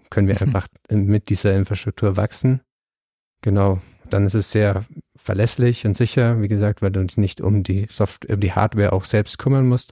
können 0.09 0.27
wir 0.27 0.41
einfach 0.41 0.67
mit 0.89 1.29
dieser 1.29 1.53
Infrastruktur 1.53 2.17
wachsen. 2.17 2.61
Genau. 3.41 3.79
Dann 4.09 4.25
ist 4.25 4.33
es 4.33 4.49
sehr 4.49 4.85
verlässlich 5.25 5.85
und 5.85 5.97
sicher, 5.97 6.41
wie 6.41 6.47
gesagt, 6.47 6.81
weil 6.81 6.91
du 6.91 6.99
uns 6.99 7.17
nicht 7.17 7.41
um 7.41 7.63
die 7.63 7.87
Software, 7.89 8.35
um 8.35 8.39
die 8.39 8.53
Hardware 8.53 8.93
auch 8.93 9.05
selbst 9.05 9.37
kümmern 9.37 9.67
musst. 9.67 9.91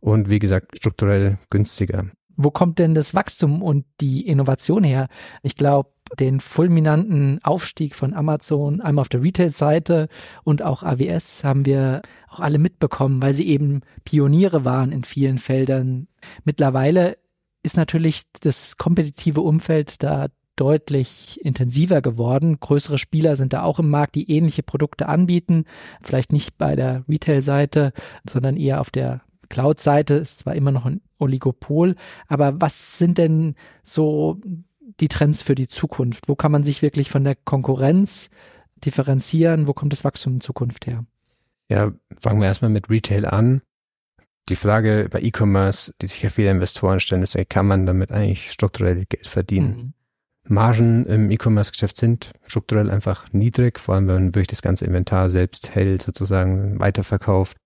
Und 0.00 0.30
wie 0.30 0.38
gesagt, 0.38 0.76
strukturell 0.76 1.38
günstiger. 1.50 2.06
Wo 2.36 2.50
kommt 2.50 2.78
denn 2.78 2.94
das 2.94 3.14
Wachstum 3.14 3.62
und 3.62 3.86
die 4.00 4.26
Innovation 4.26 4.84
her? 4.84 5.08
Ich 5.42 5.56
glaube, 5.56 5.90
den 6.20 6.40
fulminanten 6.40 7.42
Aufstieg 7.42 7.94
von 7.94 8.12
Amazon, 8.12 8.80
einmal 8.80 9.02
auf 9.02 9.08
der 9.08 9.22
Retail-Seite 9.22 10.08
und 10.44 10.62
auch 10.62 10.82
AWS 10.82 11.42
haben 11.42 11.64
wir 11.64 12.02
auch 12.28 12.40
alle 12.40 12.58
mitbekommen, 12.58 13.22
weil 13.22 13.34
sie 13.34 13.48
eben 13.48 13.80
Pioniere 14.04 14.64
waren 14.64 14.92
in 14.92 15.02
vielen 15.02 15.38
Feldern. 15.38 16.08
Mittlerweile 16.44 17.16
ist 17.62 17.76
natürlich 17.76 18.22
das 18.40 18.76
kompetitive 18.76 19.40
Umfeld 19.40 20.02
da 20.02 20.28
deutlich 20.56 21.44
intensiver 21.44 22.02
geworden. 22.02 22.58
Größere 22.60 22.98
Spieler 22.98 23.36
sind 23.36 23.52
da 23.52 23.62
auch 23.62 23.78
im 23.78 23.90
Markt, 23.90 24.14
die 24.14 24.30
ähnliche 24.30 24.62
Produkte 24.62 25.08
anbieten. 25.08 25.64
Vielleicht 26.02 26.32
nicht 26.32 26.58
bei 26.58 26.76
der 26.76 27.04
Retail-Seite, 27.08 27.92
sondern 28.28 28.56
eher 28.56 28.80
auf 28.80 28.90
der 28.90 29.22
Cloud-Seite. 29.48 30.14
Ist 30.14 30.40
zwar 30.40 30.54
immer 30.54 30.72
noch 30.72 30.86
ein 30.86 31.00
Oligopol, 31.18 31.94
aber 32.26 32.60
was 32.60 32.98
sind 32.98 33.18
denn 33.18 33.54
so 33.82 34.40
die 35.00 35.08
Trends 35.08 35.42
für 35.42 35.54
die 35.54 35.68
Zukunft? 35.68 36.28
Wo 36.28 36.34
kann 36.34 36.52
man 36.52 36.62
sich 36.62 36.82
wirklich 36.82 37.10
von 37.10 37.24
der 37.24 37.34
Konkurrenz 37.34 38.30
differenzieren? 38.84 39.66
Wo 39.66 39.72
kommt 39.72 39.92
das 39.92 40.04
Wachstum 40.04 40.34
in 40.34 40.40
Zukunft 40.40 40.86
her? 40.86 41.04
Ja, 41.68 41.92
fangen 42.18 42.40
wir 42.40 42.46
erstmal 42.46 42.70
mit 42.70 42.88
Retail 42.88 43.26
an. 43.26 43.62
Die 44.48 44.56
Frage 44.56 45.08
bei 45.10 45.20
E-Commerce, 45.20 45.92
die 46.00 46.06
sich 46.06 46.22
ja 46.22 46.30
viele 46.30 46.50
Investoren 46.50 47.00
stellen, 47.00 47.22
ist, 47.22 47.36
kann 47.48 47.66
man 47.66 47.84
damit 47.84 48.12
eigentlich 48.12 48.52
strukturell 48.52 49.04
Geld 49.06 49.26
verdienen? 49.26 49.76
Mhm. 49.76 49.92
Margen 50.48 51.06
im 51.06 51.30
E-Commerce-Geschäft 51.30 51.96
sind 51.96 52.32
strukturell 52.46 52.90
einfach 52.90 53.32
niedrig, 53.32 53.78
vor 53.78 53.94
allem 53.94 54.08
wenn 54.08 54.14
man 54.14 54.34
wirklich 54.34 54.48
das 54.48 54.62
ganze 54.62 54.84
Inventar 54.84 55.28
selbst 55.30 55.74
hält, 55.74 56.02
sozusagen 56.02 56.78
weiterverkauft. 56.78 57.56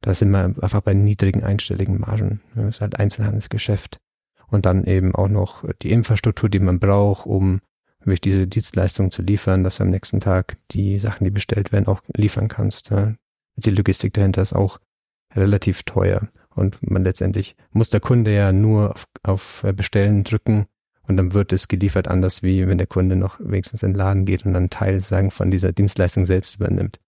Da 0.00 0.14
sind 0.14 0.30
wir 0.30 0.44
einfach 0.44 0.80
bei 0.80 0.94
niedrigen 0.94 1.44
einstelligen 1.44 2.00
Margen. 2.00 2.40
Das 2.54 2.76
ist 2.76 2.80
halt 2.80 2.98
Einzelhandelsgeschäft. 2.98 3.98
Und 4.46 4.66
dann 4.66 4.84
eben 4.84 5.14
auch 5.14 5.28
noch 5.28 5.64
die 5.82 5.90
Infrastruktur, 5.90 6.48
die 6.48 6.60
man 6.60 6.78
braucht, 6.78 7.26
um 7.26 7.60
wirklich 8.00 8.20
diese 8.20 8.46
Dienstleistung 8.46 9.10
zu 9.10 9.22
liefern, 9.22 9.64
dass 9.64 9.78
du 9.78 9.84
am 9.84 9.90
nächsten 9.90 10.20
Tag 10.20 10.56
die 10.70 10.98
Sachen, 10.98 11.24
die 11.24 11.30
bestellt 11.30 11.72
werden, 11.72 11.86
auch 11.86 12.02
liefern 12.16 12.48
kannst. 12.48 12.90
Die 13.56 13.70
Logistik 13.70 14.12
dahinter 14.12 14.42
ist 14.42 14.52
auch 14.52 14.78
relativ 15.34 15.82
teuer. 15.84 16.28
Und 16.54 16.88
man 16.88 17.02
letztendlich 17.02 17.56
muss 17.72 17.88
der 17.88 18.00
Kunde 18.00 18.34
ja 18.34 18.52
nur 18.52 18.92
auf, 18.92 19.06
auf 19.22 19.64
Bestellen 19.74 20.22
drücken 20.22 20.66
und 21.06 21.16
dann 21.16 21.34
wird 21.34 21.52
es 21.52 21.68
geliefert 21.68 22.08
anders, 22.08 22.42
wie 22.42 22.66
wenn 22.66 22.78
der 22.78 22.86
Kunde 22.86 23.16
noch 23.16 23.38
wenigstens 23.40 23.82
in 23.82 23.92
den 23.92 23.98
Laden 23.98 24.24
geht 24.24 24.46
und 24.46 24.54
dann 24.54 24.70
Teil 24.70 25.00
sagen 25.00 25.30
von 25.30 25.50
dieser 25.50 25.72
Dienstleistung 25.72 26.24
selbst 26.24 26.56
übernimmt. 26.56 26.98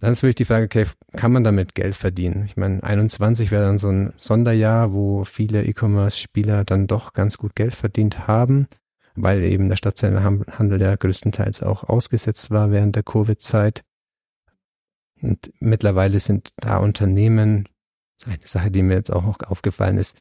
Dann 0.00 0.12
ist 0.12 0.22
wirklich 0.22 0.36
die 0.36 0.44
Frage, 0.46 0.64
okay, 0.64 0.86
kann 1.12 1.30
man 1.30 1.44
damit 1.44 1.74
Geld 1.74 1.94
verdienen? 1.94 2.44
Ich 2.46 2.56
meine, 2.56 2.82
21 2.82 3.50
wäre 3.50 3.64
dann 3.64 3.76
so 3.76 3.88
ein 3.88 4.14
Sonderjahr, 4.16 4.94
wo 4.94 5.24
viele 5.24 5.64
E-Commerce-Spieler 5.64 6.64
dann 6.64 6.86
doch 6.86 7.12
ganz 7.12 7.36
gut 7.36 7.54
Geld 7.54 7.74
verdient 7.74 8.26
haben, 8.26 8.66
weil 9.14 9.44
eben 9.44 9.68
der 9.68 9.76
stationäre 9.76 10.24
Handel 10.24 10.80
ja 10.80 10.96
größtenteils 10.96 11.62
auch 11.62 11.84
ausgesetzt 11.84 12.50
war 12.50 12.70
während 12.70 12.96
der 12.96 13.02
Covid-Zeit. 13.02 13.82
Und 15.20 15.52
mittlerweile 15.60 16.18
sind 16.18 16.48
da 16.56 16.78
Unternehmen, 16.78 17.68
eine 18.24 18.38
Sache, 18.44 18.70
die 18.70 18.82
mir 18.82 18.94
jetzt 18.94 19.12
auch 19.12 19.24
noch 19.24 19.38
aufgefallen 19.40 19.98
ist, 19.98 20.16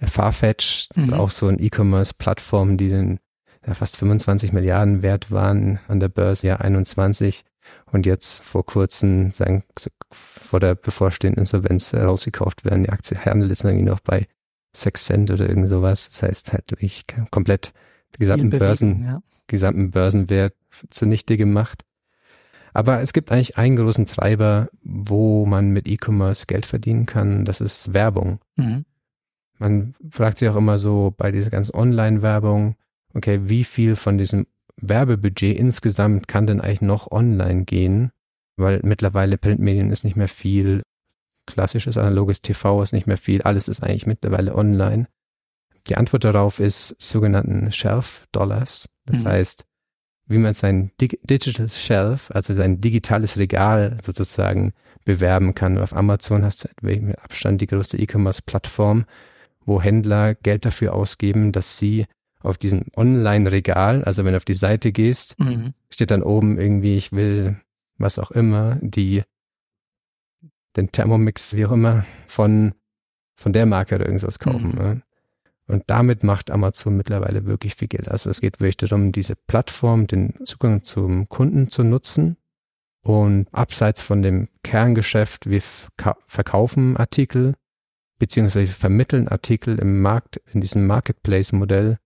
Farfetch, 0.00 0.88
das 0.90 1.06
mhm. 1.06 1.12
ist 1.12 1.18
auch 1.18 1.30
so 1.30 1.48
ein 1.48 1.58
E-Commerce-Plattform, 1.60 2.76
die 2.76 2.88
den 2.88 3.20
ja, 3.66 3.74
fast 3.74 3.96
25 3.96 4.52
Milliarden 4.52 5.02
wert 5.02 5.30
waren 5.30 5.80
an 5.88 6.00
der 6.00 6.08
Börse 6.08 6.46
Jahr 6.46 6.60
21 6.60 7.44
und 7.92 8.06
jetzt 8.06 8.44
vor 8.44 8.66
kurzem, 8.66 9.30
sagen, 9.30 9.64
vor 10.10 10.60
der 10.60 10.74
bevorstehenden 10.74 11.40
Insolvenz 11.40 11.94
rausgekauft 11.94 12.64
werden. 12.64 12.84
Die 12.84 12.90
Aktie 12.90 13.18
handelt 13.18 13.50
jetzt 13.50 13.64
irgendwie 13.64 13.84
noch 13.84 14.00
bei 14.00 14.26
6 14.76 15.04
Cent 15.04 15.30
oder 15.30 15.48
irgend 15.48 15.68
sowas. 15.68 16.10
Das 16.10 16.22
heißt 16.22 16.52
halt 16.52 16.70
wirklich 16.70 17.04
komplett 17.30 17.72
den 18.14 18.18
gesamten 18.18 18.50
Börsen, 18.50 19.04
ja. 19.04 19.22
gesamten 19.46 19.90
Börsenwert 19.90 20.54
zunichte 20.90 21.36
gemacht. 21.36 21.84
Aber 22.74 23.00
es 23.00 23.12
gibt 23.12 23.30
eigentlich 23.30 23.56
einen 23.56 23.76
großen 23.76 24.06
Treiber, 24.06 24.68
wo 24.82 25.46
man 25.46 25.70
mit 25.70 25.88
E-Commerce 25.88 26.46
Geld 26.46 26.66
verdienen 26.66 27.06
kann. 27.06 27.44
Das 27.44 27.60
ist 27.60 27.94
Werbung. 27.94 28.40
Mhm. 28.56 28.84
Man 29.58 29.94
fragt 30.10 30.38
sich 30.38 30.48
auch 30.48 30.56
immer 30.56 30.78
so 30.78 31.14
bei 31.16 31.30
dieser 31.30 31.50
ganzen 31.50 31.74
Online-Werbung, 31.74 32.76
okay, 33.14 33.40
wie 33.44 33.64
viel 33.64 33.96
von 33.96 34.18
diesem 34.18 34.46
Werbebudget 34.76 35.56
insgesamt 35.56 36.28
kann 36.28 36.46
denn 36.46 36.60
eigentlich 36.60 36.82
noch 36.82 37.10
online 37.10 37.64
gehen? 37.64 38.10
Weil 38.56 38.80
mittlerweile 38.82 39.38
Printmedien 39.38 39.90
ist 39.90 40.04
nicht 40.04 40.16
mehr 40.16 40.28
viel, 40.28 40.82
klassisches 41.46 41.98
analoges 41.98 42.42
TV 42.42 42.82
ist 42.82 42.92
nicht 42.92 43.06
mehr 43.06 43.16
viel, 43.16 43.42
alles 43.42 43.68
ist 43.68 43.82
eigentlich 43.82 44.06
mittlerweile 44.06 44.54
online. 44.54 45.06
Die 45.88 45.96
Antwort 45.96 46.24
darauf 46.24 46.60
ist 46.60 47.00
sogenannten 47.00 47.70
Shelf 47.70 48.26
Dollars. 48.32 48.88
Das 49.04 49.22
mhm. 49.22 49.28
heißt, 49.28 49.64
wie 50.26 50.38
man 50.38 50.54
sein 50.54 50.90
Dig 51.00 51.20
Digital 51.22 51.68
Shelf, 51.68 52.30
also 52.30 52.54
sein 52.54 52.80
digitales 52.80 53.36
Regal 53.36 53.98
sozusagen 54.02 54.72
bewerben 55.04 55.54
kann. 55.54 55.78
Auf 55.78 55.94
Amazon 55.94 56.44
hast 56.44 56.64
du 56.64 56.86
mit 56.86 57.18
Abstand 57.18 57.60
die 57.60 57.66
größte 57.66 57.98
E-Commerce-Plattform, 57.98 59.04
wo 59.66 59.80
Händler 59.80 60.34
Geld 60.34 60.64
dafür 60.64 60.94
ausgeben, 60.94 61.52
dass 61.52 61.78
sie 61.78 62.06
auf 62.40 62.58
diesem 62.58 62.84
Online-Regal, 62.94 64.04
also 64.04 64.24
wenn 64.24 64.32
du 64.32 64.36
auf 64.36 64.44
die 64.44 64.54
Seite 64.54 64.92
gehst, 64.92 65.38
mhm. 65.40 65.72
steht 65.90 66.10
dann 66.10 66.22
oben 66.22 66.58
irgendwie, 66.58 66.96
ich 66.96 67.12
will 67.12 67.56
was 67.96 68.18
auch 68.18 68.30
immer, 68.30 68.78
die 68.82 69.22
den 70.76 70.90
Thermomix, 70.90 71.54
wie 71.54 71.66
auch 71.66 71.72
immer, 71.72 72.04
von, 72.26 72.74
von 73.36 73.52
der 73.52 73.66
Marke 73.66 73.94
oder 73.94 74.06
irgendwas 74.06 74.38
kaufen. 74.38 74.70
Mhm. 74.70 74.78
Ne? 74.78 75.02
Und 75.66 75.84
damit 75.86 76.22
macht 76.22 76.50
Amazon 76.50 76.96
mittlerweile 76.96 77.46
wirklich 77.46 77.74
viel 77.74 77.88
Geld. 77.88 78.08
Also 78.08 78.28
es 78.28 78.40
geht 78.40 78.60
wirklich 78.60 78.76
darum, 78.76 79.12
diese 79.12 79.34
Plattform, 79.36 80.06
den 80.06 80.34
Zugang 80.44 80.84
zum 80.84 81.28
Kunden 81.28 81.70
zu 81.70 81.84
nutzen. 81.84 82.36
Und 83.02 83.48
abseits 83.52 84.00
von 84.00 84.22
dem 84.22 84.48
Kerngeschäft, 84.62 85.48
wir 85.48 85.62
verkaufen 86.26 86.96
Artikel, 86.96 87.54
beziehungsweise 88.18 88.72
vermitteln 88.72 89.28
Artikel 89.28 89.78
im 89.78 90.00
Markt, 90.00 90.40
in 90.52 90.60
diesem 90.60 90.86
Marketplace-Modell, 90.86 91.98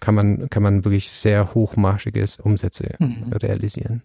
kann 0.00 0.14
man, 0.14 0.50
kann 0.50 0.62
man 0.62 0.84
wirklich 0.84 1.10
sehr 1.10 1.54
hochmarschiges 1.54 2.40
Umsätze 2.40 2.96
mhm. 2.98 3.32
realisieren. 3.32 4.02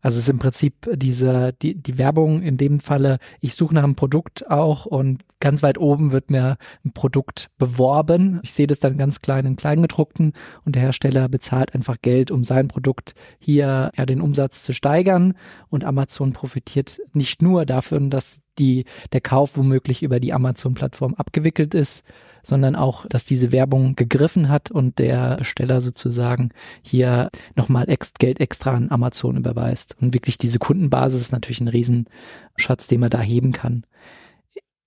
Also 0.00 0.18
es 0.18 0.24
ist 0.24 0.28
im 0.28 0.38
Prinzip 0.38 0.88
diese, 0.94 1.52
die, 1.60 1.74
die 1.74 1.98
Werbung 1.98 2.42
in 2.42 2.56
dem 2.56 2.80
Falle, 2.80 3.18
ich 3.40 3.54
suche 3.54 3.74
nach 3.74 3.84
einem 3.84 3.96
Produkt 3.96 4.48
auch 4.50 4.86
und 4.86 5.24
ganz 5.40 5.62
weit 5.62 5.78
oben 5.78 6.12
wird 6.12 6.30
mir 6.30 6.56
ein 6.84 6.92
Produkt 6.92 7.50
beworben. 7.58 8.40
Ich 8.42 8.52
sehe 8.52 8.66
das 8.66 8.80
dann 8.80 8.98
ganz 8.98 9.20
klein 9.20 9.46
in 9.46 9.56
Kleingedruckten 9.56 10.32
und 10.64 10.74
der 10.74 10.82
Hersteller 10.82 11.28
bezahlt 11.28 11.74
einfach 11.74 11.96
Geld, 12.00 12.30
um 12.30 12.44
sein 12.44 12.68
Produkt 12.68 13.14
hier 13.38 13.90
ja 13.96 14.06
den 14.06 14.20
Umsatz 14.20 14.62
zu 14.64 14.72
steigern 14.72 15.34
und 15.68 15.84
Amazon 15.84 16.32
profitiert 16.32 17.00
nicht 17.12 17.42
nur 17.42 17.66
davon, 17.66 18.10
dass 18.10 18.42
die, 18.58 18.84
der 19.12 19.20
Kauf 19.20 19.56
womöglich 19.56 20.02
über 20.02 20.20
die 20.20 20.32
Amazon-Plattform 20.32 21.14
abgewickelt 21.14 21.74
ist, 21.74 22.04
sondern 22.42 22.76
auch, 22.76 23.06
dass 23.06 23.24
diese 23.24 23.52
Werbung 23.52 23.94
gegriffen 23.94 24.48
hat 24.48 24.70
und 24.70 24.98
der 24.98 25.36
Besteller 25.36 25.80
sozusagen 25.80 26.50
hier 26.82 27.30
nochmal 27.56 27.88
ex 27.88 28.12
Geld 28.18 28.40
extra 28.40 28.72
an 28.72 28.90
Amazon 28.90 29.36
überweist. 29.36 29.87
Und 30.00 30.14
wirklich 30.14 30.38
diese 30.38 30.58
Kundenbasis 30.58 31.20
ist 31.20 31.32
natürlich 31.32 31.60
ein 31.60 31.68
Riesenschatz, 31.68 32.86
den 32.88 33.00
man 33.00 33.10
da 33.10 33.20
heben 33.20 33.52
kann. 33.52 33.84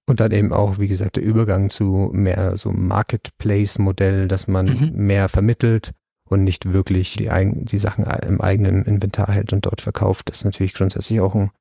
Und 0.07 0.19
dann 0.19 0.31
eben 0.31 0.51
auch, 0.51 0.79
wie 0.79 0.87
gesagt, 0.87 1.15
der 1.15 1.23
Übergang 1.23 1.69
zu 1.69 2.09
mehr 2.11 2.57
so 2.57 2.71
Marketplace-Modell, 2.71 4.27
dass 4.27 4.47
man 4.47 4.65
mhm. 4.65 4.91
mehr 4.93 5.29
vermittelt 5.29 5.91
und 6.25 6.43
nicht 6.43 6.73
wirklich 6.73 7.15
die, 7.17 7.29
die 7.29 7.77
Sachen 7.77 8.05
im 8.05 8.41
eigenen 8.41 8.83
Inventar 8.83 9.31
hält 9.31 9.53
und 9.53 9.65
dort 9.65 9.81
verkauft. 9.81 10.29
Das 10.29 10.37
ist 10.37 10.45
natürlich 10.45 10.73
grundsätzlich 10.73 11.19
auch 11.19 11.35
ein, 11.35 11.51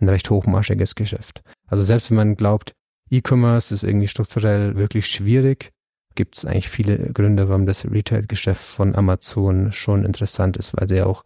ein 0.00 0.08
recht 0.08 0.30
hochmarschiges 0.30 0.94
Geschäft. 0.94 1.42
Also 1.66 1.82
selbst 1.82 2.10
wenn 2.10 2.16
man 2.16 2.36
glaubt, 2.36 2.72
E-Commerce 3.10 3.74
ist 3.74 3.82
irgendwie 3.82 4.08
strukturell 4.08 4.76
wirklich 4.76 5.06
schwierig. 5.06 5.70
Gibt 6.14 6.36
es 6.36 6.44
eigentlich 6.44 6.68
viele 6.68 7.12
Gründe, 7.12 7.48
warum 7.48 7.66
das 7.66 7.84
Retail-Geschäft 7.84 8.62
von 8.62 8.94
Amazon 8.94 9.72
schon 9.72 10.04
interessant 10.04 10.56
ist, 10.56 10.76
weil 10.76 10.88
sie 10.88 10.96
ja 10.96 11.06
auch 11.06 11.24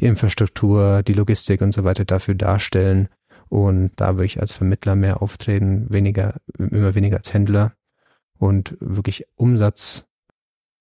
die 0.00 0.06
Infrastruktur, 0.06 1.02
die 1.02 1.12
Logistik 1.12 1.60
und 1.60 1.72
so 1.72 1.84
weiter 1.84 2.04
dafür 2.04 2.34
darstellen 2.34 3.08
und 3.48 3.92
da 3.96 4.14
würde 4.14 4.26
ich 4.26 4.40
als 4.40 4.52
Vermittler 4.52 4.96
mehr 4.96 5.22
auftreten, 5.22 5.86
weniger, 5.88 6.40
immer 6.58 6.94
weniger 6.94 7.18
als 7.18 7.32
Händler 7.32 7.74
und 8.38 8.76
wirklich 8.80 9.26
Umsatz 9.36 10.04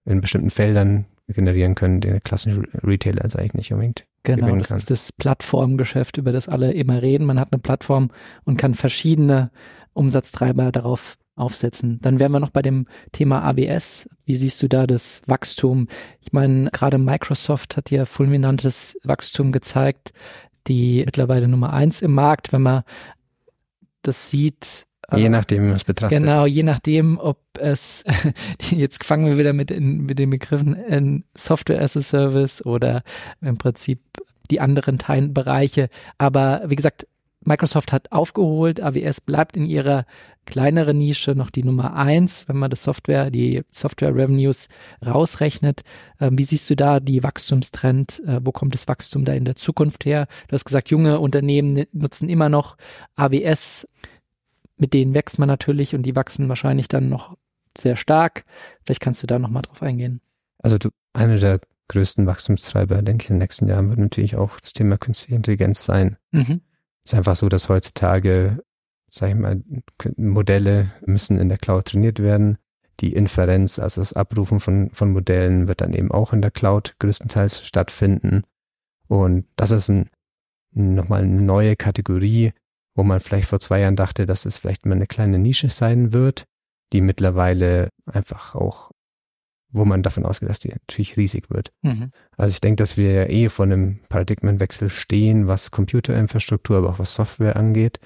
in 0.06 0.22
bestimmten 0.22 0.50
Feldern 0.50 1.06
generieren 1.28 1.76
können, 1.76 2.02
den 2.02 2.12
der 2.12 2.22
klassische 2.22 2.64
Retailer 2.84 3.24
als 3.24 3.36
eigentlich 3.36 3.54
nicht 3.54 3.74
unbedingt. 3.74 4.06
Genau, 4.24 4.56
das 4.58 4.70
kann. 4.70 4.78
ist 4.78 4.92
das 4.92 5.12
Plattformgeschäft, 5.12 6.18
über 6.18 6.32
das 6.32 6.48
alle 6.48 6.72
immer 6.74 7.02
reden. 7.02 7.26
Man 7.26 7.40
hat 7.40 7.52
eine 7.52 7.60
Plattform 7.60 8.12
und 8.44 8.58
kann 8.58 8.74
verschiedene 8.74 9.52
Umsatztreiber 9.94 10.72
darauf 10.72 11.18
aufsetzen. 11.36 12.00
Dann 12.02 12.20
wären 12.20 12.32
wir 12.32 12.40
noch 12.40 12.50
bei 12.50 12.62
dem 12.62 12.88
Thema 13.12 13.42
ABS. 13.42 14.10
Wie 14.26 14.36
siehst 14.36 14.62
du 14.64 14.68
da 14.68 14.88
das 14.88 15.22
Wachstum? 15.28 15.88
Ich 16.22 16.34
meine, 16.34 16.70
gerade 16.72 16.98
Microsoft 16.98 17.78
hat 17.78 17.92
ja 17.92 18.06
fulminantes 18.06 18.98
Wachstum 19.04 19.52
gezeigt, 19.52 20.14
die 20.68 21.04
mittlerweile 21.06 21.48
Nummer 21.48 21.74
eins 21.74 22.02
im 22.02 22.14
Markt, 22.14 22.54
wenn 22.54 22.62
man 22.62 22.84
das 24.02 24.32
sieht. 24.32 24.86
Je 25.14 25.26
äh, 25.26 25.30
nachdem, 25.30 25.64
wie 25.64 25.68
man 25.68 25.76
es 25.76 25.84
betrachtet. 25.84 26.20
Genau, 26.20 26.46
je 26.46 26.64
nachdem, 26.64 27.20
ob 27.20 27.40
es, 27.60 28.04
jetzt 28.62 29.04
fangen 29.04 29.28
wir 29.28 29.38
wieder 29.38 29.54
mit, 29.54 29.72
in, 29.72 30.06
mit 30.06 30.18
den 30.18 30.30
Begriffen 30.30 30.74
in 30.74 31.26
Software 31.36 31.82
as 31.82 31.98
a 31.98 32.02
Service 32.02 32.66
oder 32.66 33.04
im 33.42 33.58
Prinzip 33.58 34.00
die 34.50 34.60
anderen 34.60 34.98
Teilbereiche. 34.98 35.90
Aber 36.18 36.64
wie 36.68 36.76
gesagt, 36.76 37.08
Microsoft 37.46 37.92
hat 37.94 38.12
aufgeholt, 38.12 38.82
AWS 38.82 39.22
bleibt 39.22 39.56
in 39.56 39.66
ihrer 39.66 40.06
kleineren 40.46 40.98
Nische 40.98 41.36
noch 41.36 41.50
die 41.50 41.64
Nummer 41.64 41.96
eins, 41.96 42.48
wenn 42.48 42.58
man 42.58 42.70
das 42.70 42.84
Software, 42.84 43.32
die 43.32 43.64
Software 43.70 44.16
Revenues 44.16 44.68
rausrechnet. 45.06 45.82
Ähm, 46.20 46.38
wie 46.38 46.44
siehst 46.44 46.70
du 46.70 46.76
da 46.76 47.00
die 47.00 47.24
Wachstumstrend? 47.24 48.22
Äh, 48.26 48.42
wo 48.44 48.52
kommt 48.52 48.74
das 48.74 48.88
Wachstum 48.88 49.26
da 49.26 49.34
in 49.34 49.46
der 49.46 49.56
Zukunft 49.56 50.06
her? 50.06 50.28
Du 50.48 50.54
hast 50.54 50.66
gesagt, 50.66 50.90
junge 50.90 51.20
Unternehmen 51.20 51.86
nutzen 51.92 52.30
immer 52.30 52.50
noch 52.50 52.78
AWS. 53.16 53.88
Mit 54.78 54.94
denen 54.94 55.14
wächst 55.14 55.40
man 55.40 55.48
natürlich 55.48 55.96
und 55.96 56.04
die 56.04 56.16
wachsen 56.16 56.50
wahrscheinlich 56.50 56.88
dann 56.88 57.10
noch 57.10 57.38
sehr 57.78 57.96
stark. 57.96 58.46
Vielleicht 58.84 59.02
kannst 59.02 59.24
du 59.24 59.28
da 59.28 59.40
nochmal 59.40 59.64
drauf 59.64 59.82
eingehen. 59.82 60.22
Also 60.62 60.78
du, 60.78 60.90
eine 61.14 61.38
der 61.38 61.60
größten 61.88 62.26
Wachstumstreiber, 62.26 63.02
denke 63.02 63.24
ich, 63.24 63.30
in 63.30 63.36
den 63.36 63.42
nächsten 63.42 63.68
Jahren 63.68 63.90
wird 63.90 64.00
natürlich 64.00 64.36
auch 64.36 64.60
das 64.60 64.74
Thema 64.74 64.98
künstliche 64.98 65.36
Intelligenz 65.36 65.86
sein. 65.86 66.18
Mhm. 66.32 66.62
Ist 67.06 67.14
einfach 67.14 67.36
so, 67.36 67.50
dass 67.50 67.70
heutzutage, 67.70 68.64
sag 69.10 69.30
ich 69.30 69.36
mal, 69.36 69.62
Modelle 70.18 70.92
müssen 71.06 71.38
in 71.38 71.50
der 71.50 71.60
Cloud 71.60 71.86
trainiert 71.86 72.20
werden. 72.20 72.58
Die 73.00 73.14
Inferenz, 73.14 73.78
also 73.78 74.02
das 74.02 74.14
Abrufen 74.14 74.60
von, 74.60 74.90
von 74.92 75.12
Modellen, 75.12 75.68
wird 75.68 75.82
dann 75.82 75.94
eben 75.94 76.12
auch 76.12 76.34
in 76.34 76.42
der 76.42 76.52
Cloud 76.52 76.96
größtenteils 77.00 77.66
stattfinden. 77.66 78.44
Und 79.08 79.46
das 79.56 79.72
ist 79.72 79.90
ein, 79.90 80.10
nochmal 80.72 81.24
eine 81.24 81.42
neue 81.42 81.76
Kategorie, 81.76 82.54
wo 82.96 83.04
man 83.04 83.20
vielleicht 83.20 83.50
vor 83.50 83.60
zwei 83.60 83.82
Jahren 83.82 83.96
dachte, 83.96 84.26
dass 84.26 84.46
es 84.46 84.58
vielleicht 84.58 84.86
mal 84.86 84.96
eine 84.96 85.08
kleine 85.08 85.38
Nische 85.38 85.70
sein 85.70 86.14
wird, 86.14 86.46
die 86.94 87.02
mittlerweile 87.02 87.90
einfach 88.06 88.56
auch 88.56 88.92
wo 89.76 89.86
man 89.86 90.04
davon 90.04 90.26
ausgeht, 90.26 90.50
dass 90.50 90.60
die 90.60 90.70
natürlich 90.70 91.18
riesig 91.18 91.50
wird. 91.50 91.72
Mhm. 91.82 92.12
Also 92.38 92.54
ich 92.54 92.62
denke, 92.62 92.78
dass 92.78 92.98
wir 92.98 93.12
ja 93.12 93.26
eh 93.26 93.50
vor 93.50 93.66
einem 93.66 94.00
Paradigmenwechsel 94.10 94.90
stehen, 94.90 95.48
was 95.48 95.72
Computerinfrastruktur, 95.72 96.78
aber 96.78 96.90
auch 96.90 97.00
was 97.00 97.14
Software 97.14 97.56
angeht, 97.56 98.00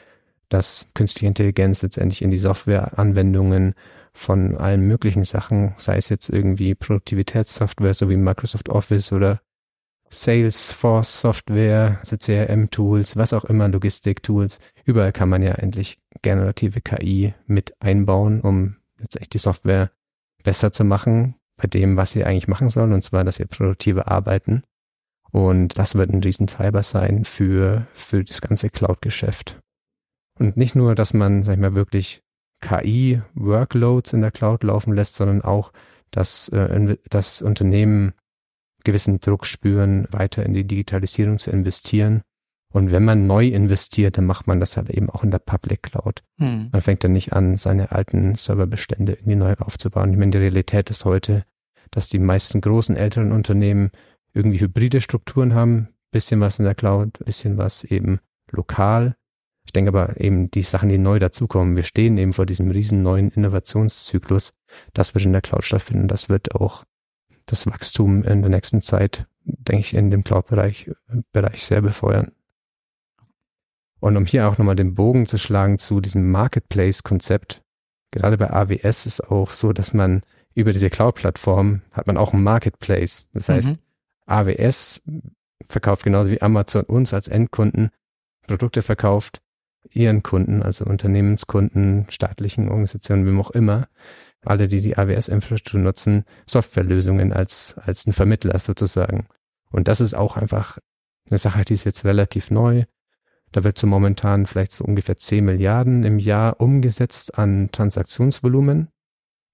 dass 0.49 0.87
künstliche 0.95 1.27
Intelligenz 1.27 1.81
letztendlich 1.81 2.21
in 2.21 2.31
die 2.31 2.37
Softwareanwendungen 2.37 3.75
von 4.13 4.57
allen 4.57 4.87
möglichen 4.87 5.23
Sachen, 5.23 5.75
sei 5.77 5.97
es 5.97 6.09
jetzt 6.09 6.29
irgendwie 6.29 6.75
Produktivitätssoftware, 6.75 7.93
so 7.93 8.09
wie 8.09 8.17
Microsoft 8.17 8.69
Office 8.69 9.13
oder 9.13 9.41
Salesforce 10.09 11.21
Software, 11.21 11.99
also 11.99 12.17
CRM-Tools, 12.17 13.15
was 13.15 13.33
auch 13.33 13.45
immer, 13.45 13.67
Logistik-Tools, 13.67 14.59
überall 14.85 15.11
kann 15.11 15.29
man 15.29 15.43
ja 15.43 15.51
endlich 15.51 15.99
generative 16.23 16.81
KI 16.81 17.35
mit 17.45 17.79
einbauen, 17.79 18.41
um 18.41 18.77
letztendlich 18.97 19.29
die 19.29 19.37
Software 19.37 19.91
besser 20.43 20.71
zu 20.71 20.83
machen, 20.83 21.35
bei 21.59 21.67
dem, 21.67 21.97
was 21.97 22.11
sie 22.11 22.23
eigentlich 22.23 22.47
machen 22.47 22.69
sollen, 22.69 22.93
und 22.93 23.03
zwar, 23.03 23.23
dass 23.23 23.37
wir 23.37 23.45
produktiver 23.45 24.07
arbeiten. 24.07 24.63
Und 25.31 25.77
das 25.77 25.95
wird 25.95 26.09
ein 26.09 26.23
Riesentreiber 26.23 26.81
sein 26.81 27.25
für, 27.25 27.85
für 27.93 28.23
das 28.23 28.41
ganze 28.41 28.69
Cloud-Geschäft. 28.69 29.59
Und 30.39 30.57
nicht 30.57 30.75
nur, 30.75 30.95
dass 30.95 31.13
man, 31.13 31.43
sag 31.43 31.53
ich 31.53 31.59
mal, 31.59 31.75
wirklich 31.75 32.21
KI-Workloads 32.61 34.13
in 34.13 34.21
der 34.21 34.31
Cloud 34.31 34.63
laufen 34.63 34.93
lässt, 34.93 35.15
sondern 35.15 35.41
auch, 35.41 35.71
dass 36.11 36.49
äh, 36.49 36.97
das 37.09 37.41
Unternehmen 37.41 38.13
gewissen 38.83 39.19
Druck 39.19 39.45
spüren, 39.45 40.07
weiter 40.11 40.45
in 40.45 40.53
die 40.53 40.65
Digitalisierung 40.65 41.37
zu 41.37 41.51
investieren 41.51 42.23
und 42.71 42.91
wenn 42.91 43.03
man 43.03 43.25
neu 43.25 43.47
investiert, 43.47 44.17
dann 44.17 44.25
macht 44.25 44.45
man 44.45 44.59
das 44.59 44.77
halt 44.77 44.89
eben 44.91 45.09
auch 45.09 45.23
in 45.23 45.31
der 45.31 45.39
Public 45.39 45.83
Cloud. 45.83 46.23
Hm. 46.37 46.69
Man 46.71 46.81
fängt 46.81 47.03
dann 47.03 47.13
nicht 47.13 47.33
an, 47.33 47.57
seine 47.57 47.91
alten 47.91 48.35
Serverbestände 48.35 49.13
irgendwie 49.13 49.35
neu 49.35 49.53
aufzubauen. 49.59 50.11
Ich 50.11 50.19
meine, 50.19 50.31
die 50.31 50.37
Realität 50.37 50.89
ist 50.91 51.03
heute, 51.03 51.43
dass 51.89 52.09
die 52.09 52.19
meisten 52.19 52.61
großen 52.61 52.95
älteren 52.95 53.31
Unternehmen 53.31 53.89
irgendwie 54.33 54.59
hybride 54.59 55.01
Strukturen 55.01 55.55
haben, 55.55 55.89
bisschen 56.11 56.39
was 56.39 56.59
in 56.59 56.65
der 56.65 56.75
Cloud, 56.75 57.19
bisschen 57.25 57.57
was 57.57 57.83
eben 57.83 58.19
lokal. 58.51 59.15
Ich 59.65 59.73
denke 59.73 59.89
aber 59.89 60.19
eben 60.21 60.51
die 60.51 60.61
Sachen, 60.61 60.89
die 60.89 60.97
neu 60.99 61.17
dazukommen, 61.17 61.75
wir 61.75 61.83
stehen 61.83 62.17
eben 62.17 62.33
vor 62.33 62.45
diesem 62.45 62.69
riesen 62.69 63.01
neuen 63.01 63.29
Innovationszyklus. 63.31 64.53
Das 64.93 65.15
wird 65.15 65.25
in 65.25 65.31
der 65.31 65.41
Cloud 65.41 65.63
stattfinden. 65.63 66.07
Das 66.07 66.29
wird 66.29 66.53
auch 66.53 66.83
das 67.47 67.65
Wachstum 67.65 68.23
in 68.23 68.41
der 68.41 68.51
nächsten 68.51 68.81
Zeit, 68.81 69.27
denke 69.43 69.81
ich, 69.81 69.95
in 69.95 70.11
dem 70.11 70.23
Cloud-Bereich 70.23 70.91
Bereich 71.31 71.63
sehr 71.63 71.81
befeuern. 71.81 72.31
Und 73.99 74.17
um 74.17 74.25
hier 74.25 74.47
auch 74.47 74.57
nochmal 74.57 74.75
den 74.75 74.95
Bogen 74.95 75.25
zu 75.25 75.37
schlagen 75.37 75.77
zu 75.77 75.99
diesem 75.99 76.31
Marketplace-Konzept, 76.31 77.61
gerade 78.11 78.37
bei 78.37 78.49
AWS 78.49 79.05
ist 79.05 79.21
auch 79.21 79.51
so, 79.51 79.73
dass 79.73 79.93
man 79.93 80.23
über 80.55 80.71
diese 80.71 80.89
Cloud-Plattform 80.89 81.81
hat 81.91 82.07
man 82.07 82.17
auch 82.17 82.33
ein 82.33 82.43
Marketplace. 82.43 83.27
Das 83.33 83.49
heißt, 83.49 83.69
mhm. 83.69 83.77
AWS 84.25 85.01
verkauft 85.67 86.03
genauso 86.03 86.31
wie 86.31 86.41
Amazon 86.41 86.83
uns 86.83 87.13
als 87.13 87.27
Endkunden 87.27 87.91
Produkte 88.47 88.81
verkauft, 88.81 89.41
ihren 89.91 90.23
Kunden, 90.23 90.63
also 90.63 90.85
Unternehmenskunden, 90.85 92.07
staatlichen 92.09 92.67
Organisationen, 92.67 93.25
wem 93.25 93.39
auch 93.39 93.51
immer, 93.51 93.87
alle, 94.41 94.67
die 94.67 94.81
die 94.81 94.97
AWS-Infrastruktur 94.97 95.79
nutzen, 95.79 96.25
Softwarelösungen 96.47 97.31
als, 97.31 97.75
als 97.77 98.07
ein 98.07 98.13
Vermittler 98.13 98.57
sozusagen. 98.57 99.27
Und 99.69 99.87
das 99.87 100.01
ist 100.01 100.15
auch 100.15 100.37
einfach 100.37 100.79
eine 101.29 101.37
Sache, 101.37 101.63
die 101.63 101.73
ist 101.73 101.83
jetzt 101.83 102.05
relativ 102.05 102.49
neu. 102.49 102.85
Da 103.51 103.63
wird 103.63 103.77
so 103.77 103.87
momentan 103.87 104.45
vielleicht 104.45 104.71
so 104.71 104.83
ungefähr 104.83 105.17
10 105.17 105.43
Milliarden 105.43 106.03
im 106.03 106.19
Jahr 106.19 106.59
umgesetzt 106.61 107.37
an 107.37 107.69
Transaktionsvolumen. 107.71 108.89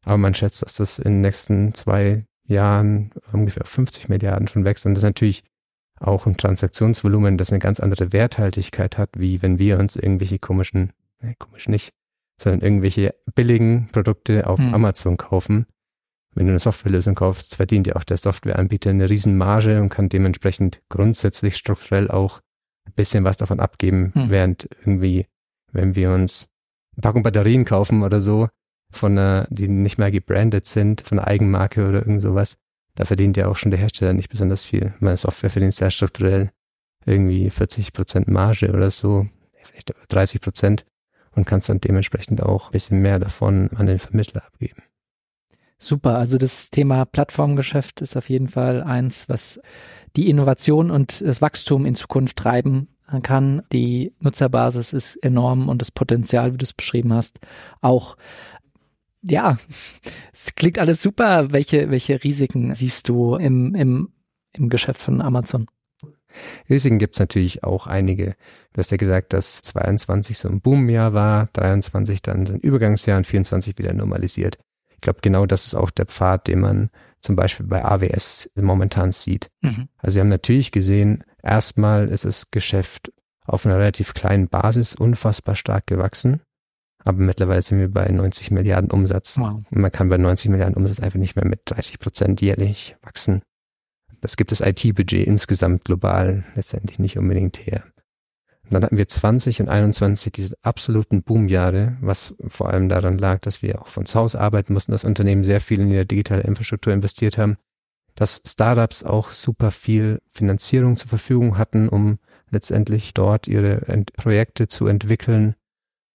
Aber 0.05 0.17
man 0.17 0.35
schätzt, 0.35 0.61
dass 0.61 0.75
das 0.75 0.99
in 0.99 1.13
den 1.13 1.21
nächsten 1.21 1.73
zwei 1.73 2.25
Jahren 2.47 3.11
ungefähr 3.31 3.65
50 3.65 4.09
Milliarden 4.09 4.47
schon 4.47 4.65
wächst. 4.65 4.85
Und 4.85 4.93
das 4.93 5.03
ist 5.03 5.07
natürlich 5.07 5.43
auch 5.99 6.25
ein 6.25 6.37
Transaktionsvolumen, 6.37 7.37
das 7.37 7.51
eine 7.51 7.59
ganz 7.59 7.79
andere 7.79 8.11
Werthaltigkeit 8.11 8.97
hat, 8.97 9.09
wie 9.17 9.41
wenn 9.41 9.59
wir 9.59 9.79
uns 9.79 9.95
irgendwelche 9.95 10.39
komischen, 10.39 10.91
ne, 11.21 11.35
komisch 11.39 11.67
nicht, 11.67 11.93
sondern 12.39 12.61
irgendwelche 12.61 13.15
billigen 13.33 13.87
Produkte 13.91 14.47
auf 14.47 14.59
hm. 14.59 14.73
Amazon 14.73 15.17
kaufen. 15.17 15.65
Wenn 16.33 16.47
du 16.47 16.51
eine 16.51 16.59
Softwarelösung 16.59 17.15
kaufst, 17.15 17.55
verdient 17.55 17.87
ja 17.87 17.95
auch 17.95 18.03
der 18.03 18.17
Softwareanbieter 18.17 18.89
eine 18.89 19.09
Riesenmarge 19.09 19.81
und 19.81 19.87
kann 19.87 20.09
dementsprechend 20.09 20.81
grundsätzlich 20.89 21.55
strukturell 21.55 22.11
auch 22.11 22.41
ein 22.85 22.93
bisschen 22.95 23.23
was 23.23 23.37
davon 23.37 23.59
abgeben, 23.59 24.11
hm. 24.13 24.29
während 24.29 24.69
irgendwie, 24.79 25.27
wenn 25.71 25.95
wir 25.95 26.11
uns 26.11 26.47
eine 26.95 27.01
Packung 27.01 27.23
Batterien 27.23 27.65
kaufen 27.65 28.03
oder 28.03 28.21
so, 28.21 28.49
von 28.91 29.17
einer, 29.17 29.47
die 29.49 29.67
nicht 29.67 29.97
mehr 29.97 30.11
gebrandet 30.11 30.65
sind, 30.65 31.01
von 31.01 31.19
einer 31.19 31.27
Eigenmarke 31.27 31.87
oder 31.87 31.99
irgend 31.99 32.21
sowas, 32.21 32.57
da 32.95 33.05
verdient 33.05 33.35
ja 33.35 33.47
auch 33.47 33.57
schon 33.57 33.71
der 33.71 33.79
Hersteller 33.79 34.13
nicht 34.13 34.29
besonders 34.29 34.63
viel. 34.63 34.93
Meine 34.99 35.17
Software 35.17 35.49
verdient 35.49 35.73
sehr 35.73 35.91
strukturell 35.91 36.51
irgendwie 37.05 37.49
40 37.49 37.93
Prozent 37.93 38.27
Marge 38.27 38.71
oder 38.71 38.89
so, 38.89 39.27
vielleicht 39.63 39.93
30 40.07 40.41
Prozent 40.41 40.85
und 41.31 41.45
kannst 41.45 41.69
dann 41.69 41.81
dementsprechend 41.81 42.41
auch 42.41 42.67
ein 42.67 42.71
bisschen 42.71 43.01
mehr 43.01 43.19
davon 43.19 43.69
an 43.75 43.85
den 43.85 43.99
Vermittler 43.99 44.45
abgeben. 44.45 44.81
Super, 45.77 46.17
also 46.17 46.37
das 46.37 46.69
Thema 46.69 47.05
Plattformgeschäft 47.05 48.01
ist 48.01 48.15
auf 48.15 48.29
jeden 48.29 48.47
Fall 48.47 48.81
eins, 48.81 49.27
was 49.27 49.59
die 50.15 50.29
Innovation 50.29 50.89
und 50.89 51.21
das 51.21 51.41
Wachstum 51.41 51.85
in 51.85 51.95
Zukunft 51.95 52.37
treiben 52.37 52.87
kann. 53.23 53.61
Die 53.71 54.13
Nutzerbasis 54.19 54.93
ist 54.93 55.15
enorm 55.17 55.69
und 55.69 55.81
das 55.81 55.91
Potenzial, 55.91 56.53
wie 56.53 56.57
du 56.57 56.63
es 56.63 56.73
beschrieben 56.73 57.13
hast, 57.13 57.39
auch. 57.81 58.15
Ja, 59.21 59.57
es 60.33 60.55
klingt 60.55 60.79
alles 60.79 61.01
super. 61.01 61.51
Welche, 61.51 61.89
welche 61.91 62.23
Risiken 62.23 62.73
siehst 62.73 63.09
du 63.09 63.35
im, 63.35 63.75
im, 63.75 64.09
im 64.53 64.69
Geschäft 64.69 65.01
von 65.01 65.21
Amazon? 65.21 65.67
Risiken 66.69 66.99
gibt 66.99 67.15
es 67.15 67.19
natürlich 67.19 67.63
auch 67.63 67.87
einige. 67.87 68.35
Du 68.73 68.79
hast 68.79 68.91
ja 68.91 68.97
gesagt, 68.97 69.33
dass 69.33 69.61
22 69.61 70.37
so 70.37 70.49
ein 70.49 70.61
Boomjahr 70.61 71.13
war, 71.13 71.47
23 71.53 72.21
dann 72.21 72.45
ein 72.47 72.59
Übergangsjahr 72.59 73.17
und 73.17 73.27
24 73.27 73.77
wieder 73.77 73.93
normalisiert. 73.93 74.57
Ich 75.05 75.07
glaube, 75.07 75.19
genau 75.21 75.45
das 75.45 75.67
ist 75.67 75.75
auch 75.75 75.91
der 75.91 76.07
Pfad, 76.07 76.47
den 76.47 76.61
man 76.61 76.89
zum 77.21 77.35
Beispiel 77.35 77.67
bei 77.67 77.85
AWS 77.85 78.49
momentan 78.55 79.11
sieht. 79.11 79.51
Mhm. 79.61 79.87
Also 79.97 80.15
wir 80.15 80.21
haben 80.21 80.29
natürlich 80.29 80.71
gesehen, 80.71 81.23
erstmal 81.43 82.07
ist 82.07 82.25
das 82.25 82.49
Geschäft 82.49 83.11
auf 83.45 83.67
einer 83.67 83.77
relativ 83.77 84.15
kleinen 84.15 84.47
Basis 84.47 84.95
unfassbar 84.95 85.53
stark 85.53 85.85
gewachsen. 85.85 86.41
Aber 87.03 87.19
mittlerweile 87.19 87.61
sind 87.61 87.77
wir 87.77 87.87
bei 87.87 88.07
90 88.07 88.49
Milliarden 88.49 88.89
Umsatz. 88.89 89.37
Wow. 89.37 89.61
Und 89.69 89.79
man 89.79 89.91
kann 89.91 90.09
bei 90.09 90.17
90 90.17 90.49
Milliarden 90.49 90.75
Umsatz 90.75 90.99
einfach 90.99 91.19
nicht 91.19 91.35
mehr 91.35 91.45
mit 91.45 91.61
30 91.65 91.99
Prozent 91.99 92.41
jährlich 92.41 92.95
wachsen. 93.03 93.43
Das 94.21 94.37
gibt 94.37 94.51
das 94.51 94.61
IT-Budget 94.61 95.27
insgesamt 95.27 95.85
global 95.85 96.45
letztendlich 96.55 96.97
nicht 96.97 97.19
unbedingt 97.19 97.59
her. 97.59 97.83
Und 98.65 98.73
dann 98.73 98.83
hatten 98.83 98.97
wir 98.97 99.07
20 99.07 99.61
und 99.61 99.69
21 99.69 100.31
diese 100.31 100.55
absoluten 100.63 101.21
Boomjahre, 101.21 101.97
was 102.01 102.33
vor 102.47 102.69
allem 102.69 102.89
daran 102.89 103.19
lag, 103.19 103.39
dass 103.41 103.61
wir 103.61 103.81
auch 103.81 103.87
von 103.87 104.07
zu 104.07 104.19
Hause 104.19 104.39
arbeiten 104.39 104.73
mussten, 104.73 104.91
dass 104.91 105.03
Unternehmen 105.03 105.43
sehr 105.43 105.61
viel 105.61 105.79
in 105.81 105.91
die 105.91 106.05
digitale 106.07 106.41
Infrastruktur 106.41 106.91
investiert 106.91 107.37
haben, 107.37 107.57
dass 108.15 108.41
Startups 108.43 109.03
auch 109.03 109.31
super 109.31 109.69
viel 109.69 110.19
Finanzierung 110.31 110.97
zur 110.97 111.09
Verfügung 111.09 111.57
hatten, 111.59 111.89
um 111.89 112.17
letztendlich 112.49 113.13
dort 113.13 113.47
ihre 113.47 113.81
Projekte 114.17 114.67
zu 114.67 114.87
entwickeln. 114.87 115.55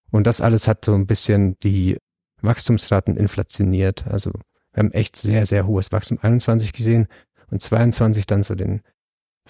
Und 0.09 0.27
das 0.27 0.41
alles 0.41 0.67
hat 0.67 0.83
so 0.83 0.93
ein 0.93 1.07
bisschen 1.07 1.57
die 1.59 1.97
Wachstumsraten 2.41 3.15
inflationiert. 3.15 4.07
Also 4.07 4.31
wir 4.73 4.83
haben 4.83 4.91
echt 4.91 5.15
sehr, 5.15 5.45
sehr 5.45 5.67
hohes 5.67 5.91
Wachstum 5.93 6.19
21 6.21 6.73
gesehen 6.73 7.07
und 7.49 7.61
22 7.61 8.25
dann 8.25 8.43
so 8.43 8.55
den 8.55 8.81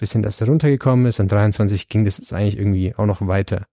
bisschen, 0.00 0.22
dass 0.22 0.40
er 0.40 0.48
runtergekommen 0.48 1.06
ist. 1.06 1.20
Und 1.20 1.30
23 1.30 1.88
ging 1.88 2.04
das 2.04 2.32
eigentlich 2.32 2.58
irgendwie 2.58 2.94
auch 2.94 3.06
noch 3.06 3.26
weiter. 3.26 3.66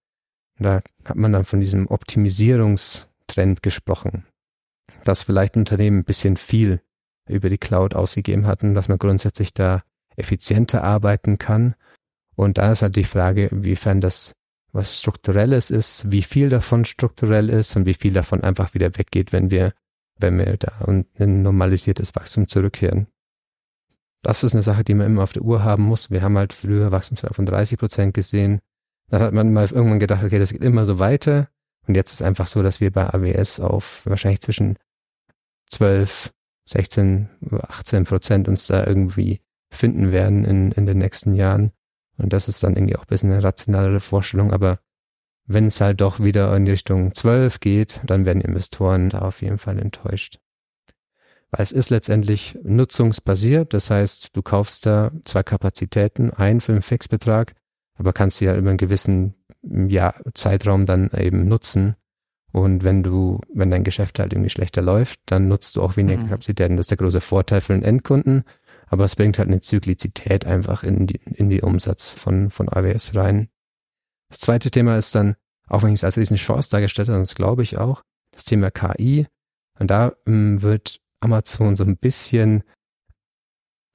Und 0.57 0.65
da 0.65 0.81
hat 1.05 1.15
man 1.15 1.33
dann 1.33 1.45
von 1.45 1.59
diesem 1.59 1.87
Optimisierungstrend 1.87 3.63
gesprochen, 3.63 4.25
dass 5.03 5.23
vielleicht 5.23 5.57
Unternehmen 5.57 5.99
ein 5.99 6.05
bisschen 6.05 6.37
viel 6.37 6.81
über 7.27 7.49
die 7.49 7.57
Cloud 7.57 7.95
ausgegeben 7.95 8.47
hatten, 8.47 8.73
dass 8.73 8.89
man 8.89 8.97
grundsätzlich 8.97 9.53
da 9.53 9.83
effizienter 10.15 10.83
arbeiten 10.83 11.37
kann. 11.37 11.75
Und 12.35 12.57
da 12.57 12.71
ist 12.71 12.81
halt 12.81 12.95
die 12.95 13.03
Frage, 13.03 13.47
inwiefern 13.47 14.01
das 14.01 14.33
was 14.71 14.99
strukturelles 14.99 15.71
ist, 15.71 16.11
wie 16.11 16.21
viel 16.21 16.49
davon 16.49 16.85
strukturell 16.85 17.49
ist 17.49 17.75
und 17.75 17.85
wie 17.85 17.93
viel 17.93 18.13
davon 18.13 18.43
einfach 18.43 18.73
wieder 18.73 18.97
weggeht, 18.97 19.33
wenn 19.33 19.51
wir, 19.51 19.73
wenn 20.17 20.37
wir 20.37 20.57
da 20.57 20.85
und 20.85 21.07
ein 21.19 21.41
normalisiertes 21.41 22.15
Wachstum 22.15 22.47
zurückkehren. 22.47 23.07
Das 24.21 24.43
ist 24.43 24.53
eine 24.53 24.63
Sache, 24.63 24.83
die 24.83 24.93
man 24.93 25.07
immer 25.07 25.23
auf 25.23 25.33
der 25.33 25.43
Uhr 25.43 25.63
haben 25.63 25.83
muss. 25.83 26.11
Wir 26.11 26.21
haben 26.21 26.37
halt 26.37 26.53
früher 26.53 26.91
Wachstumsrate 26.91 27.33
von 27.33 27.45
30 27.45 27.79
Prozent 27.79 28.13
gesehen. 28.13 28.59
Dann 29.09 29.21
hat 29.21 29.33
man 29.33 29.53
mal 29.53 29.65
irgendwann 29.65 29.99
gedacht, 29.99 30.23
okay, 30.23 30.39
das 30.39 30.51
geht 30.51 30.63
immer 30.63 30.85
so 30.85 30.99
weiter. 30.99 31.49
Und 31.87 31.95
jetzt 31.95 32.13
ist 32.13 32.21
einfach 32.21 32.47
so, 32.47 32.61
dass 32.61 32.81
wir 32.81 32.91
bei 32.91 33.07
AWS 33.07 33.59
auf 33.59 34.05
wahrscheinlich 34.05 34.41
zwischen 34.41 34.77
12, 35.69 36.31
16, 36.65 37.29
18 37.51 38.03
Prozent 38.03 38.47
uns 38.47 38.67
da 38.67 38.85
irgendwie 38.85 39.41
finden 39.71 40.11
werden 40.11 40.45
in, 40.45 40.71
in 40.71 40.85
den 40.85 40.97
nächsten 40.97 41.33
Jahren. 41.33 41.71
Und 42.17 42.33
das 42.33 42.47
ist 42.47 42.61
dann 42.63 42.75
irgendwie 42.75 42.97
auch 42.97 43.03
ein 43.03 43.09
bisschen 43.09 43.31
eine 43.31 43.43
rationalere 43.43 44.01
Vorstellung. 44.01 44.51
Aber 44.51 44.79
wenn 45.45 45.67
es 45.67 45.81
halt 45.81 46.01
doch 46.01 46.19
wieder 46.19 46.55
in 46.55 46.67
Richtung 46.67 47.13
12 47.13 47.59
geht, 47.59 48.01
dann 48.05 48.25
werden 48.25 48.41
Investoren 48.41 49.09
da 49.09 49.19
auf 49.19 49.41
jeden 49.41 49.57
Fall 49.57 49.79
enttäuscht. 49.79 50.39
Weil 51.51 51.63
es 51.63 51.71
ist 51.71 51.89
letztendlich 51.89 52.57
nutzungsbasiert. 52.63 53.73
Das 53.73 53.89
heißt, 53.89 54.35
du 54.35 54.41
kaufst 54.41 54.85
da 54.85 55.11
zwei 55.25 55.43
Kapazitäten, 55.43 56.31
ein 56.31 56.61
für 56.61 56.73
einen 56.73 56.81
Fixbetrag, 56.81 57.55
aber 57.95 58.13
kannst 58.13 58.37
sie 58.37 58.45
ja 58.45 58.55
über 58.55 58.69
einen 58.69 58.77
gewissen 58.77 59.35
ja, 59.63 60.13
Zeitraum 60.33 60.85
dann 60.85 61.09
eben 61.11 61.47
nutzen. 61.47 61.95
Und 62.51 62.83
wenn 62.83 63.03
du, 63.03 63.41
wenn 63.53 63.69
dein 63.69 63.83
Geschäft 63.83 64.19
halt 64.19 64.33
irgendwie 64.33 64.49
schlechter 64.49 64.81
läuft, 64.81 65.19
dann 65.27 65.47
nutzt 65.47 65.75
du 65.75 65.83
auch 65.83 65.97
weniger 65.97 66.19
mhm. 66.19 66.29
Kapazitäten. 66.29 66.77
Das 66.77 66.85
ist 66.85 66.91
der 66.91 66.97
große 66.97 67.21
Vorteil 67.21 67.61
für 67.61 67.73
den 67.73 67.83
Endkunden 67.83 68.43
aber 68.89 69.05
es 69.05 69.15
bringt 69.15 69.37
halt 69.37 69.47
eine 69.47 69.61
Zyklizität 69.61 70.45
einfach 70.45 70.83
in 70.83 71.07
die, 71.07 71.19
in 71.33 71.49
die 71.49 71.61
Umsatz 71.61 72.13
von, 72.13 72.49
von 72.49 72.69
AWS 72.69 73.15
rein. 73.15 73.49
Das 74.29 74.39
zweite 74.39 74.71
Thema 74.71 74.97
ist 74.97 75.15
dann, 75.15 75.35
auch 75.67 75.83
wenn 75.83 75.89
ich 75.89 75.99
es 75.99 76.03
als 76.03 76.17
riesen 76.17 76.37
Chance 76.37 76.69
dargestellt 76.71 77.09
habe, 77.09 77.19
das 77.19 77.35
glaube 77.35 77.63
ich 77.63 77.77
auch, 77.77 78.03
das 78.31 78.45
Thema 78.45 78.71
KI. 78.71 79.27
Und 79.79 79.91
da 79.91 80.13
ähm, 80.25 80.61
wird 80.61 80.99
Amazon 81.19 81.75
so 81.75 81.83
ein 81.83 81.97
bisschen 81.97 82.63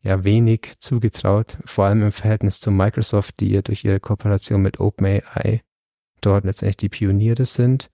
ja 0.02 0.22
wenig 0.22 0.78
zugetraut, 0.78 1.58
vor 1.64 1.86
allem 1.86 2.02
im 2.02 2.12
Verhältnis 2.12 2.60
zu 2.60 2.70
Microsoft, 2.70 3.40
die 3.40 3.50
ja 3.50 3.62
durch 3.62 3.84
ihre 3.84 4.00
Kooperation 4.00 4.60
mit 4.62 4.78
OpenAI 4.78 5.62
dort 6.20 6.44
letztendlich 6.44 6.76
die 6.76 6.88
Pioniere 6.88 7.44
sind. 7.44 7.90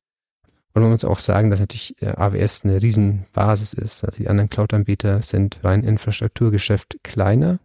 Und 0.73 0.83
man 0.83 0.93
muss 0.93 1.05
auch 1.05 1.19
sagen, 1.19 1.51
dass 1.51 1.61
natürlich 1.61 2.01
äh, 2.03 2.09
AWS 2.17 2.65
eine 2.65 2.81
Riesenbasis 2.81 3.73
ist. 3.73 4.05
Also 4.05 4.19
die 4.19 4.29
anderen 4.29 4.51
Cloud-Anbieter 4.51 5.23
sind 5.23 5.63
rein 5.65 5.83
Infrastrukturgeschäft 5.83 6.99
kleiner. 7.03 7.59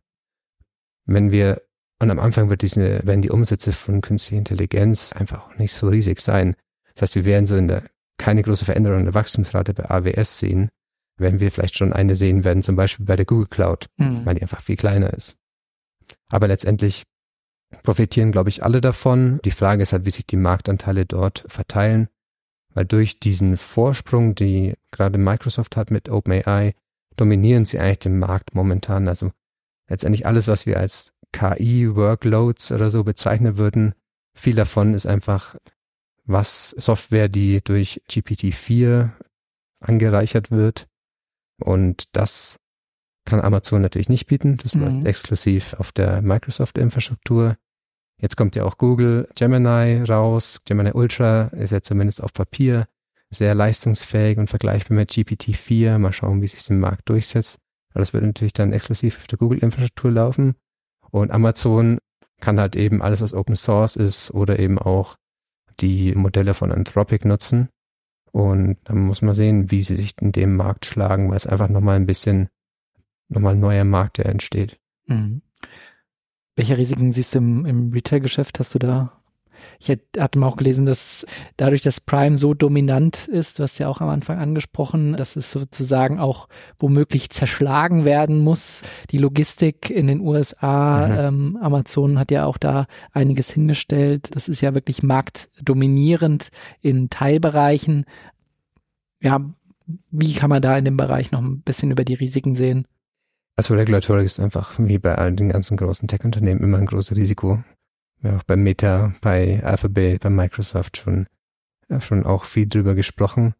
Wenn 1.05 1.31
wir, 1.31 1.61
und 1.99 2.09
am 2.09 2.19
Anfang 2.19 2.49
wird 2.49 2.63
diese, 2.63 3.05
werden 3.05 3.21
die 3.21 3.29
Umsätze 3.29 3.73
von 3.73 4.01
künstlicher 4.01 4.39
Intelligenz 4.39 5.13
einfach 5.13 5.47
auch 5.47 5.57
nicht 5.57 5.73
so 5.73 5.87
riesig 5.87 6.19
sein. 6.19 6.55
Das 6.95 7.03
heißt, 7.03 7.15
wir 7.15 7.25
werden 7.25 7.45
so 7.45 7.55
in 7.57 7.67
der, 7.67 7.83
keine 8.17 8.41
große 8.41 8.65
Veränderung 8.65 8.99
in 8.99 9.05
der 9.05 9.13
Wachstumsrate 9.13 9.73
bei 9.73 9.89
AWS 9.89 10.39
sehen, 10.39 10.69
wenn 11.17 11.39
wir 11.39 11.51
vielleicht 11.51 11.77
schon 11.77 11.93
eine 11.93 12.15
sehen 12.15 12.43
werden, 12.43 12.63
zum 12.63 12.75
Beispiel 12.75 13.05
bei 13.05 13.15
der 13.15 13.25
Google 13.25 13.47
Cloud, 13.47 13.87
mhm. 13.97 14.25
weil 14.25 14.35
die 14.35 14.41
einfach 14.41 14.61
viel 14.61 14.75
kleiner 14.75 15.13
ist. 15.13 15.37
Aber 16.29 16.47
letztendlich 16.47 17.03
profitieren, 17.83 18.31
glaube 18.31 18.49
ich, 18.49 18.63
alle 18.63 18.81
davon. 18.81 19.39
Die 19.43 19.51
Frage 19.51 19.83
ist 19.83 19.93
halt, 19.93 20.05
wie 20.05 20.11
sich 20.11 20.27
die 20.27 20.37
Marktanteile 20.37 21.05
dort 21.05 21.45
verteilen 21.47 22.09
weil 22.75 22.85
durch 22.85 23.19
diesen 23.19 23.57
Vorsprung, 23.57 24.35
die 24.35 24.75
gerade 24.91 25.17
Microsoft 25.17 25.75
hat 25.77 25.89
mit 25.89 26.09
OpenAI, 26.09 26.75
dominieren 27.15 27.65
sie 27.65 27.79
eigentlich 27.79 27.99
den 27.99 28.19
Markt 28.19 28.53
momentan. 28.53 29.07
Also 29.07 29.31
letztendlich 29.87 30.27
alles, 30.27 30.47
was 30.47 30.65
wir 30.65 30.77
als 30.77 31.13
KI-Workloads 31.31 32.71
oder 32.71 32.89
so 32.89 33.03
bezeichnen 33.03 33.57
würden, 33.57 33.95
viel 34.33 34.55
davon 34.55 34.93
ist 34.93 35.07
einfach 35.07 35.55
was 36.25 36.71
Software, 36.71 37.29
die 37.29 37.61
durch 37.63 38.01
GPT-4 38.09 39.09
angereichert 39.79 40.51
wird. 40.51 40.87
Und 41.61 42.15
das 42.15 42.57
kann 43.25 43.41
Amazon 43.41 43.81
natürlich 43.81 44.09
nicht 44.09 44.27
bieten. 44.27 44.57
Das 44.57 44.75
mhm. 44.75 44.81
läuft 44.81 45.07
exklusiv 45.07 45.73
auf 45.73 45.91
der 45.91 46.21
Microsoft-Infrastruktur. 46.21 47.57
Jetzt 48.21 48.37
kommt 48.37 48.55
ja 48.55 48.63
auch 48.63 48.77
Google 48.77 49.27
Gemini 49.35 50.03
raus. 50.03 50.59
Gemini 50.65 50.91
Ultra 50.91 51.47
ist 51.47 51.71
ja 51.71 51.81
zumindest 51.81 52.23
auf 52.23 52.33
Papier 52.33 52.87
sehr 53.31 53.55
leistungsfähig 53.55 54.37
und 54.37 54.49
vergleichbar 54.49 54.95
mit 54.95 55.11
GPT-4. 55.11 55.97
Mal 55.97 56.13
schauen, 56.13 56.41
wie 56.41 56.47
sich 56.47 56.69
im 56.69 56.79
Markt 56.79 57.09
durchsetzt. 57.09 57.59
Aber 57.91 57.99
das 57.99 58.13
wird 58.13 58.23
natürlich 58.23 58.53
dann 58.53 58.73
exklusiv 58.73 59.17
auf 59.17 59.27
der 59.27 59.37
Google-Infrastruktur 59.37 60.11
laufen. 60.11 60.55
Und 61.11 61.31
Amazon 61.31 61.99
kann 62.41 62.59
halt 62.59 62.75
eben 62.75 63.01
alles, 63.01 63.21
was 63.21 63.33
Open 63.33 63.55
Source 63.55 63.95
ist 63.95 64.31
oder 64.31 64.59
eben 64.59 64.77
auch 64.77 65.15
die 65.79 66.13
Modelle 66.15 66.53
von 66.53 66.71
Anthropic 66.71 67.27
nutzen. 67.27 67.69
Und 68.35 68.79
dann 68.83 68.99
muss 69.05 69.21
man 69.21 69.33
sehen, 69.33 69.71
wie 69.71 69.81
sie 69.81 69.95
sich 69.95 70.11
in 70.19 70.33
dem 70.33 70.57
Markt 70.57 70.85
schlagen, 70.85 71.29
weil 71.29 71.37
es 71.37 71.47
einfach 71.47 71.69
nochmal 71.69 71.95
ein 71.95 72.05
bisschen, 72.05 72.49
nochmal 73.29 73.53
ein 73.53 73.61
neuer 73.61 73.85
Markt, 73.85 74.17
der 74.17 74.25
entsteht. 74.25 74.77
Mhm. 75.05 75.41
Welche 76.57 76.77
Risiken 76.77 77.13
siehst 77.13 77.33
du 77.33 77.37
im, 77.37 77.65
im 77.65 77.93
Retail-Geschäft? 77.93 78.59
Hast 78.59 78.75
du 78.75 78.79
da? 78.79 79.23
Ich 79.79 79.89
hatte 80.17 80.39
mal 80.39 80.47
auch 80.47 80.57
gelesen, 80.57 80.85
dass 80.85 81.25
dadurch, 81.57 81.81
dass 81.81 82.01
Prime 82.01 82.35
so 82.35 82.53
dominant 82.53 83.27
ist, 83.27 83.59
du 83.59 83.63
hast 83.63 83.77
ja 83.79 83.87
auch 83.87 84.01
am 84.01 84.09
Anfang 84.09 84.39
angesprochen, 84.39 85.13
dass 85.13 85.35
es 85.35 85.51
sozusagen 85.51 86.19
auch 86.19 86.47
womöglich 86.77 87.29
zerschlagen 87.29 88.05
werden 88.05 88.39
muss. 88.39 88.81
Die 89.11 89.17
Logistik 89.17 89.89
in 89.89 90.07
den 90.07 90.21
USA, 90.21 91.07
mhm. 91.07 91.17
ähm, 91.17 91.59
Amazon 91.61 92.19
hat 92.19 92.31
ja 92.31 92.45
auch 92.45 92.57
da 92.57 92.85
einiges 93.11 93.49
hingestellt. 93.49 94.35
Das 94.35 94.47
ist 94.47 94.61
ja 94.61 94.73
wirklich 94.73 95.03
marktdominierend 95.03 96.49
in 96.81 97.09
Teilbereichen. 97.09 98.05
Ja, 99.21 99.41
wie 100.11 100.33
kann 100.33 100.49
man 100.49 100.61
da 100.61 100.77
in 100.77 100.85
dem 100.85 100.97
Bereich 100.97 101.31
noch 101.31 101.41
ein 101.41 101.61
bisschen 101.61 101.91
über 101.91 102.03
die 102.03 102.15
Risiken 102.15 102.55
sehen? 102.55 102.87
Also 103.57 103.75
Regulatorik 103.75 104.25
ist 104.25 104.39
einfach 104.39 104.75
wie 104.77 104.99
bei 104.99 105.15
all 105.15 105.33
den 105.33 105.49
ganzen 105.49 105.77
großen 105.77 106.07
Tech-Unternehmen 106.07 106.61
immer 106.61 106.77
ein 106.77 106.85
großes 106.85 107.15
Risiko. 107.15 107.63
Wir 108.21 108.31
haben 108.31 108.39
auch 108.39 108.43
bei 108.43 108.55
Meta, 108.55 109.13
bei 109.21 109.63
Alphabet, 109.63 110.21
bei 110.21 110.29
Microsoft 110.29 110.97
schon, 110.97 111.27
ja, 111.89 112.01
schon 112.01 112.25
auch 112.25 112.43
viel 112.43 112.67
drüber 112.67 112.95
gesprochen. 112.95 113.53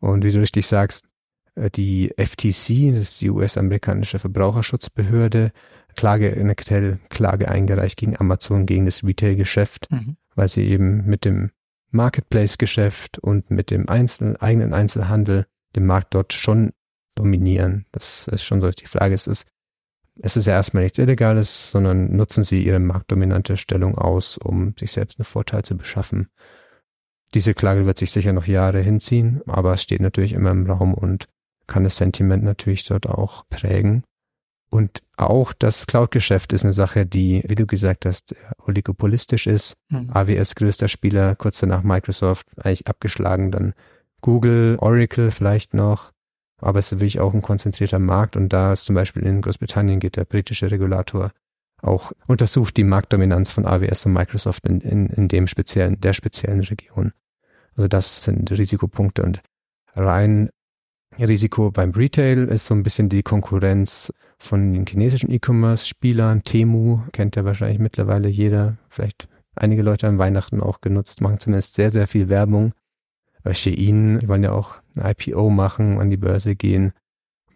Und 0.00 0.24
wie 0.24 0.32
du 0.32 0.40
richtig 0.40 0.66
sagst, 0.66 1.08
äh, 1.54 1.70
die 1.70 2.12
FTC, 2.16 2.92
das 2.92 3.02
ist 3.02 3.20
die 3.20 3.30
US-amerikanische 3.30 4.18
Verbraucherschutzbehörde, 4.18 5.52
Klage, 5.96 6.32
eine 6.32 6.54
Klage 6.54 7.48
eingereicht 7.48 7.98
gegen 7.98 8.16
Amazon, 8.18 8.66
gegen 8.66 8.86
das 8.86 9.02
Retail-Geschäft, 9.04 9.90
mhm. 9.90 10.16
weil 10.34 10.48
sie 10.48 10.64
eben 10.64 11.04
mit 11.06 11.24
dem 11.24 11.50
Marketplace-Geschäft 11.90 13.18
und 13.18 13.50
mit 13.50 13.70
dem 13.70 13.88
Einzel 13.88 14.36
eigenen 14.38 14.72
Einzelhandel 14.72 15.46
den 15.74 15.86
Markt 15.86 16.14
dort 16.14 16.32
schon 16.32 16.72
dominieren. 17.14 17.86
Das 17.92 18.28
ist 18.28 18.44
schon 18.44 18.60
so 18.60 18.70
die 18.70 18.86
Frage. 18.86 19.14
Es 19.14 19.26
ist, 19.26 19.46
es 20.22 20.36
ist 20.36 20.46
ja 20.46 20.54
erstmal 20.54 20.82
nichts 20.82 20.98
Illegales, 20.98 21.70
sondern 21.70 22.14
nutzen 22.14 22.42
sie 22.42 22.62
ihre 22.62 22.78
marktdominante 22.78 23.56
Stellung 23.56 23.96
aus, 23.96 24.36
um 24.36 24.74
sich 24.78 24.92
selbst 24.92 25.18
einen 25.18 25.24
Vorteil 25.24 25.64
zu 25.64 25.76
beschaffen. 25.76 26.28
Diese 27.34 27.54
Klage 27.54 27.86
wird 27.86 27.98
sich 27.98 28.10
sicher 28.10 28.32
noch 28.32 28.46
Jahre 28.46 28.80
hinziehen, 28.80 29.40
aber 29.46 29.74
es 29.74 29.82
steht 29.82 30.00
natürlich 30.00 30.32
immer 30.32 30.50
im 30.50 30.68
Raum 30.68 30.94
und 30.94 31.28
kann 31.66 31.84
das 31.84 31.96
Sentiment 31.96 32.42
natürlich 32.42 32.84
dort 32.84 33.06
auch 33.06 33.44
prägen. 33.48 34.02
Und 34.70 35.02
auch 35.16 35.52
das 35.52 35.86
Cloud-Geschäft 35.86 36.52
ist 36.52 36.64
eine 36.64 36.72
Sache, 36.72 37.06
die, 37.06 37.42
wie 37.46 37.56
du 37.56 37.66
gesagt 37.66 38.06
hast, 38.06 38.36
oligopolistisch 38.58 39.46
ist. 39.46 39.74
Mhm. 39.88 40.10
AWS 40.12 40.54
größter 40.54 40.88
Spieler, 40.88 41.34
kurz 41.34 41.60
danach 41.60 41.82
Microsoft, 41.82 42.46
eigentlich 42.56 42.86
abgeschlagen, 42.86 43.50
dann 43.50 43.74
Google, 44.20 44.76
Oracle 44.80 45.30
vielleicht 45.30 45.74
noch, 45.74 46.12
aber 46.60 46.78
es 46.78 46.92
ist 46.92 47.00
wirklich 47.00 47.20
auch 47.20 47.34
ein 47.34 47.42
konzentrierter 47.42 47.98
Markt 47.98 48.36
und 48.36 48.52
da 48.52 48.72
ist 48.72 48.84
zum 48.84 48.94
Beispiel 48.94 49.22
in 49.24 49.42
Großbritannien 49.42 50.00
geht 50.00 50.16
der 50.16 50.24
britische 50.24 50.70
Regulator 50.70 51.32
auch 51.82 52.12
untersucht 52.26 52.76
die 52.76 52.84
Marktdominanz 52.84 53.50
von 53.50 53.66
AWS 53.66 54.06
und 54.06 54.12
Microsoft 54.12 54.66
in, 54.66 54.80
in, 54.80 55.06
in 55.06 55.28
dem 55.28 55.46
speziellen, 55.46 56.00
der 56.00 56.12
speziellen 56.12 56.60
Region. 56.60 57.12
Also 57.76 57.88
das 57.88 58.22
sind 58.22 58.50
Risikopunkte 58.50 59.22
und 59.22 59.42
rein 59.94 60.50
Risiko 61.18 61.70
beim 61.70 61.90
Retail 61.90 62.48
ist 62.48 62.66
so 62.66 62.74
ein 62.74 62.82
bisschen 62.82 63.08
die 63.08 63.22
Konkurrenz 63.22 64.12
von 64.38 64.72
den 64.72 64.86
chinesischen 64.86 65.30
E-Commerce-Spielern. 65.30 66.44
Temu 66.44 67.00
kennt 67.12 67.36
ja 67.36 67.44
wahrscheinlich 67.44 67.78
mittlerweile 67.78 68.28
jeder, 68.28 68.76
vielleicht 68.88 69.28
einige 69.56 69.82
Leute 69.82 70.06
an 70.06 70.18
Weihnachten 70.18 70.60
auch 70.60 70.80
genutzt, 70.80 71.20
machen 71.20 71.40
zumindest 71.40 71.74
sehr, 71.74 71.90
sehr 71.90 72.06
viel 72.06 72.28
Werbung. 72.28 72.72
Shein, 73.52 74.20
die 74.20 74.28
wollen 74.28 74.44
ja 74.44 74.52
auch 74.52 74.79
ein 74.94 75.14
IPO 75.16 75.50
machen, 75.50 76.00
an 76.00 76.10
die 76.10 76.16
Börse 76.16 76.56
gehen. 76.56 76.92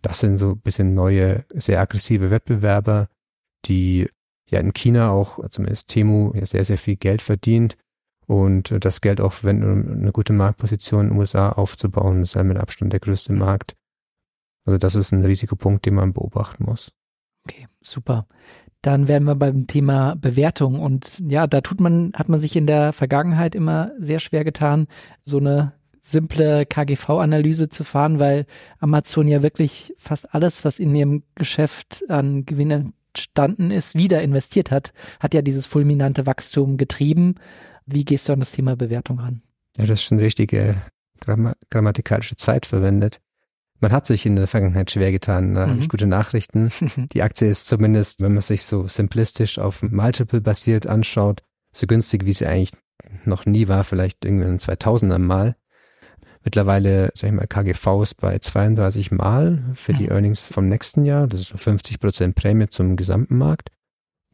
Das 0.03 0.20
sind 0.20 0.38
so 0.38 0.51
ein 0.51 0.61
bisschen 0.61 0.94
neue, 0.94 1.44
sehr 1.55 1.81
aggressive 1.81 2.31
Wettbewerber, 2.31 3.09
die 3.64 4.09
ja 4.51 4.61
in 4.61 4.73
China 4.73 5.11
auch, 5.11 5.49
zumindest 5.49 5.88
Temu, 5.88 6.33
ja 6.35 6.44
sehr, 6.47 6.64
sehr 6.64 6.79
viel 6.79 6.97
Geld 6.97 7.23
verdient 7.23 7.77
und 8.27 8.75
das 8.85 9.01
Geld 9.01 9.20
auch 9.20 9.33
verwenden, 9.33 9.70
um 9.70 9.92
eine 9.92 10.12
gute 10.12 10.33
Marktposition 10.33 11.07
in 11.07 11.11
den 11.11 11.18
USA 11.18 11.51
aufzubauen. 11.51 12.20
Das 12.20 12.31
ist 12.31 12.35
ja 12.35 12.44
mit 12.44 12.59
Abstand 12.59 12.92
der 12.92 13.01
größte 13.01 13.33
Markt. 13.33 13.75
Also 14.66 14.79
das 14.79 14.94
ist 14.94 15.12
ein 15.12 15.25
Risikopunkt, 15.25 15.85
den 15.87 15.94
man 15.94 16.12
beobachten 16.12 16.64
muss. 16.64 16.92
Okay, 17.47 17.66
super. 17.83 18.27
Dann 18.81 19.09
wären 19.09 19.25
wir 19.25 19.35
beim 19.35 19.66
Thema 19.66 20.14
Bewertung 20.14 20.79
und 20.79 21.23
ja, 21.27 21.47
da 21.47 21.61
tut 21.61 21.81
man, 21.81 22.12
hat 22.14 22.29
man 22.29 22.40
sich 22.40 22.57
in 22.57 22.66
der 22.66 22.92
Vergangenheit 22.92 23.55
immer 23.55 23.92
sehr 23.99 24.20
schwer 24.20 24.44
getan, 24.44 24.88
so 25.25 25.38
eine 25.38 25.73
simple 26.05 26.67
KGV-Analyse 26.67 27.71
zu 27.71 27.83
fahren, 27.83 28.19
weil 28.19 28.45
Amazon 28.79 29.27
ja 29.27 29.43
wirklich 29.43 29.95
fast 29.97 30.35
alles, 30.35 30.64
was 30.64 30.79
in 30.79 30.95
ihrem 30.95 31.23
Geschäft 31.35 32.05
an 32.09 32.45
Gewinn 32.45 32.93
entstanden 33.14 33.71
ist, 33.71 33.97
wieder 33.97 34.23
investiert 34.23 34.71
hat, 34.71 34.93
hat 35.19 35.33
ja 35.33 35.40
dieses 35.40 35.67
fulminante 35.67 36.27
Wachstum 36.27 36.77
getrieben. 36.77 37.37
Wie 37.87 38.05
gehst 38.05 38.29
du 38.29 38.35
an 38.35 38.40
das 38.40 38.53
Thema 38.53 38.77
Bewertung 38.77 39.19
ran? 39.19 39.43
Ja, 39.79 39.87
das 39.87 40.01
ist 40.01 40.05
schon 40.05 40.19
richtige 40.19 40.77
Gramm 41.21 41.55
grammatikalische 41.71 42.37
Zeit 42.37 42.67
verwendet. 42.67 43.21
Man 43.81 43.90
hat 43.90 44.07
sich 44.07 44.27
in 44.27 44.37
der 44.37 44.47
Vergangenheit 44.47 44.90
schwer 44.90 45.11
getan. 45.11 45.55
Da 45.55 45.67
mhm. 45.67 45.71
habe 45.71 45.81
ich 45.81 45.88
gute 45.88 46.07
Nachrichten. 46.07 46.71
Die 47.12 47.23
Aktie 47.23 47.49
ist 47.49 47.67
zumindest, 47.67 48.21
wenn 48.21 48.35
man 48.35 48.43
sich 48.43 48.64
so 48.64 48.87
simplistisch 48.88 49.59
auf 49.59 49.83
Multiple 49.83 50.43
basiert 50.43 50.87
anschaut, 50.87 51.43
so 51.73 51.87
günstig, 51.87 52.27
wie 52.27 52.35
sie 52.35 52.47
eigentlich 52.47 52.73
noch 53.25 53.47
nie 53.47 53.69
war, 53.69 53.85
vielleicht 53.85 54.25
irgendwie 54.25 54.47
in 54.47 54.59
2000er 54.59 55.19
Mal. 55.19 55.57
Mittlerweile, 56.44 57.11
sag 57.14 57.28
ich 57.28 57.35
mal, 57.35 57.46
KGV 57.46 58.02
ist 58.02 58.20
bei 58.20 58.38
32 58.38 59.11
Mal 59.11 59.64
für 59.74 59.94
die 59.94 60.09
Earnings 60.09 60.46
vom 60.48 60.68
nächsten 60.68 61.07
Jahr. 61.07 61.26
Das 61.26 61.40
ist 61.40 61.48
so 61.48 61.57
50 61.57 62.00
Prozent 62.00 62.35
Prämie 62.35 62.68
zum 62.68 62.96
gesamten 62.96 63.38
Markt. 63.38 63.70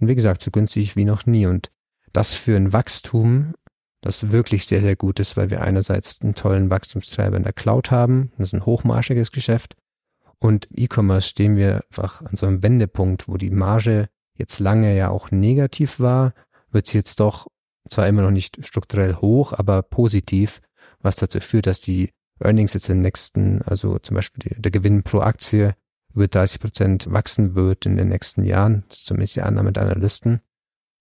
Und 0.01 0.09
wie 0.09 0.17
gesagt, 0.17 0.43
so 0.43 0.51
günstig 0.51 0.97
wie 0.97 1.05
noch 1.05 1.27
nie. 1.27 1.47
Und 1.47 1.71
das 2.13 2.35
für 2.35 2.57
ein 2.57 2.73
Wachstum, 2.73 3.55
das 4.01 4.33
wirklich 4.33 4.67
sehr, 4.67 4.81
sehr 4.81 4.97
gut 4.97 5.21
ist, 5.21 5.37
weil 5.37 5.51
wir 5.51 5.61
einerseits 5.61 6.21
einen 6.21 6.35
tollen 6.35 6.69
Wachstumstreiber 6.69 7.37
in 7.37 7.45
der 7.45 7.53
Cloud 7.53 7.93
haben. 7.93 8.33
Das 8.39 8.49
ist 8.49 8.55
ein 8.55 8.67
hochmarschiges 8.67 9.31
Geschäft. 9.31 9.77
Und 10.41 10.69
E-Commerce 10.75 11.29
stehen 11.29 11.57
wir 11.57 11.85
einfach 11.91 12.23
an 12.23 12.35
so 12.35 12.47
einem 12.47 12.65
Wendepunkt, 12.65 13.29
wo 13.29 13.37
die 13.37 13.51
Marge 13.51 14.09
jetzt 14.37 14.59
lange 14.59 14.97
ja 14.97 15.11
auch 15.11 15.31
negativ 15.31 16.01
war, 16.01 16.33
wird 16.73 16.87
sie 16.87 16.99
jetzt 16.99 17.21
doch 17.21 17.47
zwar 17.89 18.09
immer 18.09 18.23
noch 18.23 18.31
nicht 18.31 18.67
strukturell 18.67 19.17
hoch, 19.17 19.53
aber 19.53 19.83
positiv 19.83 20.61
was 21.03 21.17
dazu 21.17 21.41
führt, 21.41 21.67
dass 21.67 21.81
die 21.81 22.11
Earnings 22.41 22.75
jetzt 22.75 22.89
in 22.89 22.97
den 22.97 23.03
nächsten, 23.03 23.63
also 23.63 23.99
zum 23.99 24.15
Beispiel 24.15 24.57
der 24.57 24.71
Gewinn 24.71 25.03
pro 25.03 25.21
Aktie 25.21 25.75
über 26.15 26.27
30 26.27 26.61
Prozent 26.61 27.13
wachsen 27.13 27.55
wird 27.55 27.87
in 27.87 27.97
den 27.97 28.09
nächsten 28.09 28.45
Jahren. 28.45 28.85
Das 28.89 28.99
ist 28.99 29.07
zumindest 29.07 29.37
die 29.37 29.43
Annahme 29.43 29.73
der 29.73 29.85
Analysten. 29.85 30.41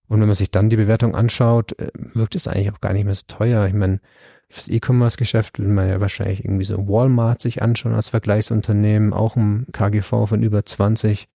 Und 0.07 0.19
wenn 0.19 0.27
man 0.27 0.35
sich 0.35 0.51
dann 0.51 0.69
die 0.69 0.75
Bewertung 0.75 1.15
anschaut, 1.15 1.79
äh, 1.79 1.91
wirkt 1.95 2.35
es 2.35 2.47
eigentlich 2.47 2.71
auch 2.71 2.81
gar 2.81 2.93
nicht 2.93 3.05
mehr 3.05 3.15
so 3.15 3.23
teuer. 3.27 3.67
Ich 3.67 3.73
meine, 3.73 4.01
fürs 4.49 4.67
E-Commerce-Geschäft 4.67 5.59
würde 5.59 5.71
man 5.71 5.87
ja 5.87 6.01
wahrscheinlich 6.01 6.43
irgendwie 6.43 6.65
so 6.65 6.87
Walmart 6.87 7.41
sich 7.41 7.61
anschauen 7.61 7.93
als 7.93 8.09
Vergleichsunternehmen, 8.09 9.13
auch 9.13 9.35
ein 9.35 9.67
KGV 9.71 10.25
von 10.27 10.41
über 10.41 10.65
20. 10.65 11.27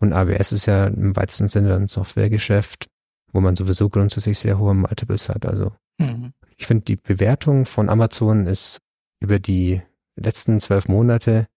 Und 0.00 0.12
AWS 0.12 0.52
ist 0.52 0.66
ja 0.66 0.86
im 0.86 1.16
weitesten 1.16 1.48
Sinne 1.48 1.74
ein 1.74 1.86
Softwaregeschäft, 1.86 2.88
wo 3.32 3.40
man 3.40 3.56
sowieso 3.56 3.88
grundsätzlich 3.88 4.38
sehr 4.38 4.58
hohe 4.58 4.74
Multiples 4.74 5.30
hat. 5.30 5.46
Also 5.46 5.72
mhm. 5.98 6.32
Ich 6.60 6.66
finde, 6.66 6.84
die 6.84 6.96
Bewertung 6.96 7.64
von 7.64 7.88
Amazon 7.88 8.46
ist 8.46 8.82
über 9.18 9.38
die 9.38 9.80
letzten 10.14 10.60
zwölf 10.60 10.88
Monate 10.88 11.48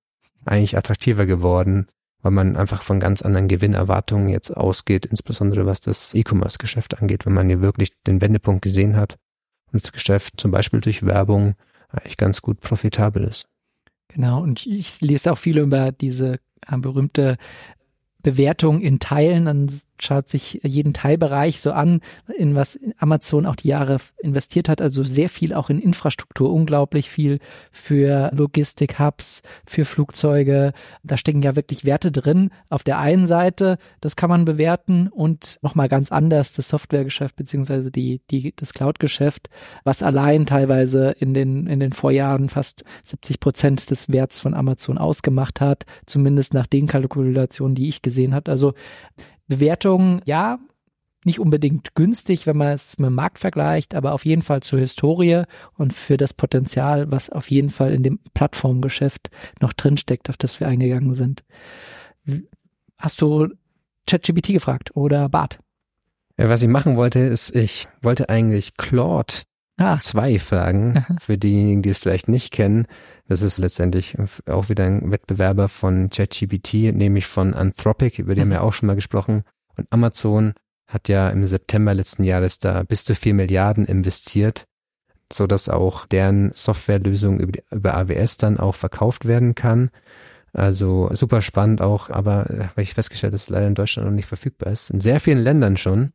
eigentlich 0.45 0.77
attraktiver 0.77 1.25
geworden, 1.25 1.87
weil 2.21 2.31
man 2.31 2.55
einfach 2.55 2.81
von 2.81 3.01
ganz 3.01 3.21
anderen 3.21 3.49
Gewinnerwartungen 3.49 4.29
jetzt 4.29 4.51
ausgeht, 4.51 5.05
insbesondere 5.05 5.65
was 5.65 5.81
das 5.81 6.15
E-Commerce-Geschäft 6.15 7.01
angeht, 7.01 7.25
wenn 7.25 7.33
man 7.33 7.49
hier 7.49 7.61
wirklich 7.61 7.91
den 8.07 8.21
Wendepunkt 8.21 8.61
gesehen 8.61 8.95
hat 8.95 9.17
und 9.73 9.83
das 9.83 9.91
Geschäft 9.91 10.39
zum 10.39 10.51
Beispiel 10.51 10.79
durch 10.79 11.05
Werbung 11.05 11.55
eigentlich 11.89 12.15
ganz 12.15 12.41
gut 12.41 12.61
profitabel 12.61 13.25
ist. 13.25 13.49
Genau, 14.07 14.41
und 14.41 14.65
ich 14.65 15.01
lese 15.01 15.33
auch 15.33 15.37
viel 15.37 15.57
über 15.57 15.91
diese 15.91 16.39
äh, 16.65 16.77
berühmte 16.77 17.35
Bewertung 18.21 18.79
in 18.79 18.99
Teilen, 18.99 19.49
schaut 19.99 20.27
sich 20.27 20.59
jeden 20.63 20.93
Teilbereich 20.93 21.61
so 21.61 21.71
an, 21.71 22.01
in 22.37 22.55
was 22.55 22.79
Amazon 22.97 23.45
auch 23.45 23.55
die 23.55 23.67
Jahre 23.67 23.97
investiert 24.21 24.69
hat. 24.69 24.81
Also 24.81 25.03
sehr 25.03 25.29
viel 25.29 25.53
auch 25.53 25.69
in 25.69 25.79
Infrastruktur, 25.79 26.51
unglaublich 26.51 27.09
viel 27.09 27.39
für 27.71 28.31
Logistik-Hubs, 28.33 29.41
für 29.65 29.85
Flugzeuge. 29.85 30.73
Da 31.03 31.17
stecken 31.17 31.41
ja 31.41 31.55
wirklich 31.55 31.85
Werte 31.85 32.11
drin. 32.11 32.49
Auf 32.69 32.83
der 32.83 32.99
einen 32.99 33.27
Seite, 33.27 33.77
das 34.01 34.15
kann 34.15 34.29
man 34.29 34.45
bewerten 34.45 35.07
und 35.07 35.59
nochmal 35.61 35.89
ganz 35.89 36.11
anders 36.11 36.53
das 36.53 36.69
Softwaregeschäft 36.69 37.35
beziehungsweise 37.35 37.91
die, 37.91 38.21
die, 38.31 38.53
das 38.55 38.73
Cloud-Geschäft, 38.73 39.49
was 39.83 40.03
allein 40.03 40.45
teilweise 40.45 41.11
in 41.11 41.33
den, 41.33 41.67
in 41.67 41.79
den 41.79 41.93
Vorjahren 41.93 42.49
fast 42.49 42.83
70 43.03 43.39
Prozent 43.39 43.89
des 43.89 44.11
Werts 44.11 44.39
von 44.39 44.53
Amazon 44.53 44.97
ausgemacht 44.97 45.61
hat, 45.61 45.83
zumindest 46.05 46.53
nach 46.53 46.67
den 46.67 46.87
Kalkulationen, 46.87 47.75
die 47.75 47.87
ich 47.87 48.01
gesehen 48.01 48.33
habe. 48.33 48.51
Also 48.51 48.73
Bewertung, 49.55 50.21
ja, 50.25 50.59
nicht 51.25 51.39
unbedingt 51.39 51.95
günstig, 51.95 52.47
wenn 52.47 52.57
man 52.57 52.69
es 52.69 52.97
mit 52.97 53.07
dem 53.07 53.15
Markt 53.15 53.39
vergleicht, 53.39 53.95
aber 53.95 54.13
auf 54.13 54.25
jeden 54.25 54.41
Fall 54.41 54.61
zur 54.61 54.79
Historie 54.79 55.43
und 55.77 55.93
für 55.93 56.17
das 56.17 56.33
Potenzial, 56.33 57.11
was 57.11 57.29
auf 57.29 57.49
jeden 57.49 57.69
Fall 57.69 57.93
in 57.93 58.03
dem 58.03 58.19
Plattformgeschäft 58.33 59.29
noch 59.61 59.73
drinsteckt, 59.73 60.29
auf 60.29 60.37
das 60.37 60.59
wir 60.59 60.67
eingegangen 60.67 61.13
sind. 61.13 61.43
Hast 62.97 63.21
du 63.21 63.49
ChatGPT 64.07 64.47
gefragt 64.47 64.95
oder 64.95 65.29
Bart? 65.29 65.59
Was 66.35 66.63
ich 66.63 66.69
machen 66.69 66.97
wollte, 66.97 67.19
ist, 67.19 67.55
ich 67.55 67.87
wollte 68.01 68.29
eigentlich 68.29 68.75
Claude 68.75 69.33
ah. 69.77 69.99
zwei 70.01 70.39
fragen, 70.39 71.05
für 71.21 71.37
diejenigen, 71.37 71.81
die 71.81 71.89
es 71.89 71.97
vielleicht 71.97 72.27
nicht 72.27 72.51
kennen. 72.51 72.87
Das 73.27 73.41
ist 73.41 73.57
letztendlich 73.59 74.17
auch 74.47 74.69
wieder 74.69 74.85
ein 74.85 75.11
Wettbewerber 75.11 75.69
von 75.69 76.09
ChatGPT, 76.09 76.93
nämlich 76.93 77.25
von 77.25 77.53
Anthropic, 77.53 78.21
über 78.21 78.35
die 78.35 78.41
mhm. 78.41 78.45
haben 78.45 78.51
wir 78.51 78.63
auch 78.63 78.73
schon 78.73 78.87
mal 78.87 78.95
gesprochen. 78.95 79.43
Und 79.77 79.87
Amazon 79.91 80.53
hat 80.87 81.09
ja 81.09 81.29
im 81.29 81.45
September 81.45 81.93
letzten 81.93 82.23
Jahres 82.23 82.59
da 82.59 82.83
bis 82.83 83.05
zu 83.05 83.15
vier 83.15 83.33
Milliarden 83.33 83.85
investiert, 83.85 84.65
so 85.31 85.47
dass 85.47 85.69
auch 85.69 86.05
deren 86.05 86.51
Softwarelösung 86.53 87.39
über, 87.39 87.59
über 87.71 87.95
AWS 87.95 88.37
dann 88.37 88.59
auch 88.59 88.75
verkauft 88.75 89.25
werden 89.25 89.55
kann. 89.55 89.89
Also 90.51 91.09
super 91.11 91.41
spannend 91.41 91.81
auch, 91.81 92.11
aber 92.11 92.45
habe 92.47 92.81
ich 92.83 92.93
festgestellt, 92.93 93.33
dass 93.33 93.43
es 93.43 93.49
leider 93.49 93.65
in 93.65 93.73
Deutschland 93.73 94.07
noch 94.07 94.13
nicht 94.13 94.27
verfügbar 94.27 94.71
ist. 94.71 94.91
In 94.91 94.99
sehr 94.99 95.19
vielen 95.19 95.39
Ländern 95.39 95.77
schon. 95.77 96.11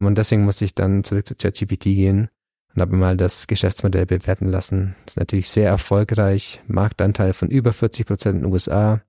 Und 0.00 0.18
deswegen 0.18 0.44
musste 0.44 0.64
ich 0.64 0.74
dann 0.74 1.04
zurück 1.04 1.26
zu 1.26 1.36
ChatGPT 1.36 1.84
gehen 1.84 2.28
und 2.76 2.82
habe 2.82 2.94
mal 2.94 3.16
das 3.16 3.46
Geschäftsmodell 3.46 4.04
bewerten 4.04 4.46
lassen. 4.46 4.94
Das 5.06 5.14
ist 5.14 5.18
natürlich 5.18 5.48
sehr 5.48 5.70
erfolgreich. 5.70 6.60
Marktanteil 6.66 7.32
von 7.32 7.48
über 7.48 7.72
40 7.72 8.06
Prozent 8.06 8.36
in 8.36 8.42
den 8.42 8.52
USA. 8.52 9.00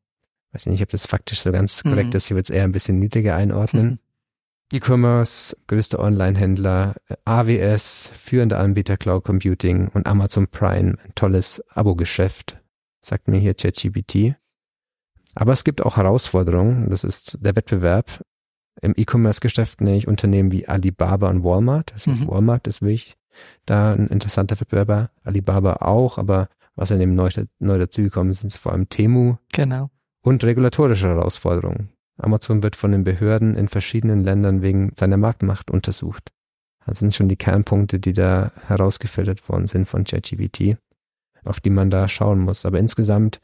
Weiß 0.53 0.67
nicht, 0.67 0.81
ob 0.81 0.89
das 0.89 1.05
faktisch 1.05 1.41
so 1.41 1.51
ganz 1.51 1.83
mhm. 1.83 1.89
korrekt 1.89 2.15
ist. 2.15 2.25
Ich 2.25 2.31
würde 2.31 2.43
es 2.43 2.49
eher 2.49 2.63
ein 2.63 2.71
bisschen 2.71 2.97
niedriger 2.99 3.35
einordnen. 3.35 3.85
Mhm. 3.85 3.99
E-Commerce, 4.71 5.55
größter 5.67 5.99
Online-Händler, 5.99 6.95
AWS, 7.25 8.11
führender 8.17 8.59
Anbieter 8.59 8.97
Cloud 8.97 9.25
Computing 9.25 9.89
und 9.89 10.07
Amazon 10.07 10.47
Prime, 10.47 10.97
ein 11.03 11.15
tolles 11.15 11.63
Abo-Geschäft, 11.69 12.59
sagt 13.01 13.27
mir 13.27 13.39
hier 13.39 13.53
ChatGPT. 13.53 14.35
Aber 15.35 15.53
es 15.53 15.63
gibt 15.63 15.85
auch 15.85 15.97
Herausforderungen. 15.97 16.89
Das 16.89 17.03
ist 17.03 17.37
der 17.39 17.55
Wettbewerb 17.55 18.21
im 18.81 18.93
E-Commerce-Geschäft, 18.95 19.81
nämlich 19.81 20.07
Unternehmen 20.07 20.51
wie 20.51 20.67
Alibaba 20.67 21.29
und 21.29 21.43
Walmart. 21.43 21.93
Also 21.93 22.11
mhm. 22.11 22.27
Walmart 22.27 22.67
ist 22.67 22.81
wirklich 22.81 23.17
da 23.65 23.93
ein 23.93 24.07
interessanter 24.07 24.59
Wettbewerber. 24.59 25.11
Alibaba 25.23 25.77
auch, 25.81 26.17
aber 26.17 26.49
was 26.75 26.91
in 26.91 26.99
dem 26.99 27.15
neu, 27.15 27.29
neu 27.59 27.77
dazugekommen 27.79 28.31
ist, 28.31 28.41
sind 28.41 28.53
vor 28.53 28.71
allem 28.71 28.87
Temu. 28.89 29.35
Genau. 29.51 29.89
Und 30.21 30.43
regulatorische 30.43 31.07
Herausforderungen. 31.07 31.89
Amazon 32.17 32.63
wird 32.63 32.75
von 32.75 32.91
den 32.91 33.03
Behörden 33.03 33.55
in 33.55 33.67
verschiedenen 33.67 34.23
Ländern 34.23 34.61
wegen 34.61 34.91
seiner 34.95 35.17
Marktmacht 35.17 35.69
untersucht. 35.69 36.31
Das 36.85 36.99
sind 36.99 37.13
schon 37.13 37.29
die 37.29 37.35
Kernpunkte, 37.35 37.99
die 37.99 38.13
da 38.13 38.51
herausgefiltert 38.67 39.47
worden 39.49 39.67
sind 39.67 39.87
von 39.87 40.03
ChatGPT, 40.03 40.77
auf 41.43 41.59
die 41.59 41.69
man 41.69 41.89
da 41.89 42.07
schauen 42.07 42.39
muss. 42.39 42.65
Aber 42.65 42.79
insgesamt 42.79 43.39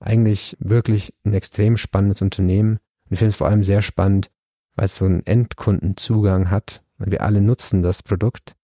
eigentlich 0.00 0.56
wirklich 0.60 1.14
ein 1.24 1.34
extrem 1.34 1.76
spannendes 1.76 2.22
Unternehmen. 2.22 2.78
Und 3.04 3.12
ich 3.12 3.18
finde 3.18 3.30
es 3.30 3.36
vor 3.36 3.48
allem 3.48 3.64
sehr 3.64 3.82
spannend, 3.82 4.30
weil 4.74 4.86
es 4.86 4.96
so 4.96 5.04
einen 5.04 5.24
Endkundenzugang 5.24 6.50
hat. 6.50 6.82
Wir 6.98 7.22
alle 7.22 7.40
nutzen 7.40 7.82
das 7.82 8.02
Produkt 8.02 8.56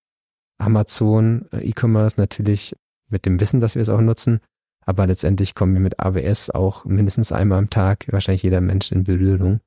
Amazon 0.59 1.47
äh, 1.53 1.69
E-Commerce 1.69 2.17
natürlich 2.19 2.75
mit 3.09 3.27
dem 3.27 3.41
Wissen, 3.41 3.61
dass 3.61 3.75
wir 3.75 3.83
es 3.83 3.89
auch 3.89 4.01
nutzen. 4.01 4.41
Aber 4.87 5.07
letztendlich 5.07 5.55
kommen 5.55 5.75
wir 5.75 5.81
mit 5.81 6.01
AWS 6.01 6.51
auch 6.51 6.85
mindestens 6.85 7.33
einmal 7.33 7.59
am 7.59 7.71
Tag, 7.71 8.07
wahrscheinlich 8.11 8.43
jeder 8.43 8.61
Mensch 8.61 8.93
in 8.93 9.05
Berührung. 9.05 9.61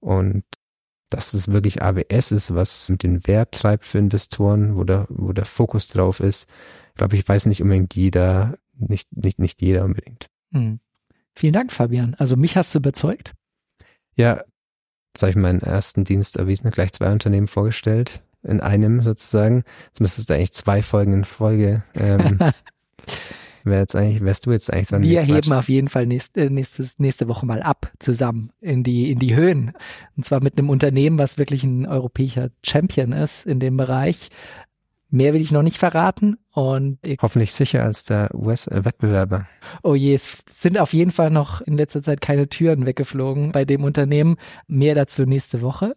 Und 0.00 0.44
dass 1.08 1.34
es 1.34 1.48
wirklich 1.48 1.82
AWS 1.82 2.30
ist, 2.30 2.54
was 2.54 2.92
den 3.02 3.26
Wert 3.26 3.52
treibt 3.52 3.84
für 3.84 3.98
Investoren, 3.98 4.76
wo 4.76 4.84
der, 4.84 5.06
wo 5.08 5.32
der 5.32 5.44
Fokus 5.44 5.88
drauf 5.88 6.20
ist, 6.20 6.48
glaube 6.94 7.16
ich, 7.16 7.28
weiß 7.28 7.46
nicht 7.46 7.62
unbedingt 7.62 7.96
jeder, 7.96 8.56
nicht, 8.76 9.08
nicht, 9.10 9.40
nicht 9.40 9.60
jeder 9.60 9.84
unbedingt. 9.84 10.26
Hm. 10.52 10.78
Vielen 11.34 11.52
Dank, 11.52 11.72
Fabian. 11.72 12.14
Also 12.14 12.36
mich 12.36 12.56
hast 12.56 12.74
du 12.74 12.78
überzeugt. 12.78 13.34
Ja, 14.16 14.44
jetzt 15.14 15.22
habe 15.22 15.30
ich 15.30 15.36
meinen 15.36 15.60
ersten 15.60 16.04
Dienst 16.04 16.36
erwiesen, 16.36 16.70
gleich 16.70 16.92
zwei 16.92 17.10
Unternehmen 17.10 17.48
vorgestellt 17.48 18.22
in 18.42 18.60
einem 18.60 19.00
sozusagen. 19.02 19.64
Jetzt 19.86 20.00
müsstest 20.00 20.30
du 20.30 20.34
eigentlich 20.34 20.52
zwei 20.52 20.82
Folgen 20.82 21.12
in 21.12 21.24
Folge. 21.24 21.82
Ähm, 21.94 22.38
wär 23.64 23.80
jetzt 23.80 23.96
eigentlich, 23.96 24.22
wärst 24.22 24.46
du 24.46 24.52
jetzt 24.52 24.72
eigentlich 24.72 24.88
dran? 24.88 25.02
Wir 25.02 25.22
heben 25.22 25.52
auf 25.52 25.68
jeden 25.68 25.88
Fall 25.88 26.06
nächste, 26.06 26.42
äh, 26.42 26.50
nächstes, 26.50 26.98
nächste 26.98 27.28
Woche 27.28 27.46
mal 27.46 27.62
ab 27.62 27.92
zusammen 27.98 28.50
in 28.60 28.82
die, 28.82 29.10
in 29.10 29.18
die 29.18 29.34
Höhen. 29.34 29.72
Und 30.16 30.24
zwar 30.24 30.42
mit 30.42 30.58
einem 30.58 30.70
Unternehmen, 30.70 31.18
was 31.18 31.38
wirklich 31.38 31.64
ein 31.64 31.86
europäischer 31.86 32.50
Champion 32.64 33.12
ist 33.12 33.46
in 33.46 33.60
dem 33.60 33.76
Bereich. 33.76 34.30
Mehr 35.12 35.34
will 35.34 35.40
ich 35.40 35.50
noch 35.50 35.62
nicht 35.62 35.78
verraten 35.78 36.38
und 36.52 36.98
hoffentlich 37.20 37.52
sicher 37.52 37.82
als 37.82 38.04
der 38.04 38.32
US-Wettbewerber. 38.32 39.46
Oh 39.82 39.96
je, 39.96 40.14
es 40.14 40.38
sind 40.52 40.78
auf 40.78 40.92
jeden 40.92 41.10
Fall 41.10 41.30
noch 41.30 41.60
in 41.60 41.76
letzter 41.76 42.00
Zeit 42.00 42.20
keine 42.20 42.48
Türen 42.48 42.86
weggeflogen 42.86 43.50
bei 43.50 43.64
dem 43.64 43.82
Unternehmen. 43.82 44.36
Mehr 44.68 44.94
dazu 44.94 45.24
nächste 45.24 45.62
Woche. 45.62 45.96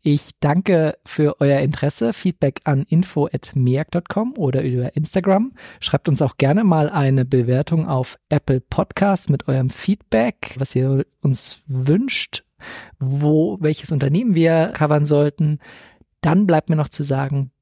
Ich 0.00 0.30
danke 0.38 0.96
für 1.04 1.40
euer 1.40 1.60
Interesse. 1.60 2.12
Feedback 2.12 2.60
an 2.62 2.84
info@merk.com 2.88 4.34
oder 4.36 4.62
über 4.62 4.94
Instagram. 4.96 5.52
Schreibt 5.80 6.08
uns 6.08 6.22
auch 6.22 6.36
gerne 6.36 6.62
mal 6.62 6.88
eine 6.88 7.24
Bewertung 7.24 7.88
auf 7.88 8.16
Apple 8.28 8.60
Podcast 8.60 9.28
mit 9.28 9.48
eurem 9.48 9.70
Feedback, 9.70 10.54
was 10.58 10.76
ihr 10.76 11.04
uns 11.20 11.62
wünscht, 11.66 12.44
wo 13.00 13.58
welches 13.60 13.90
Unternehmen 13.90 14.36
wir 14.36 14.68
covern 14.68 15.04
sollten. 15.04 15.58
Dann 16.20 16.46
bleibt 16.46 16.70
mir 16.70 16.76
noch 16.76 16.88
zu 16.88 17.02
sagen, 17.02 17.50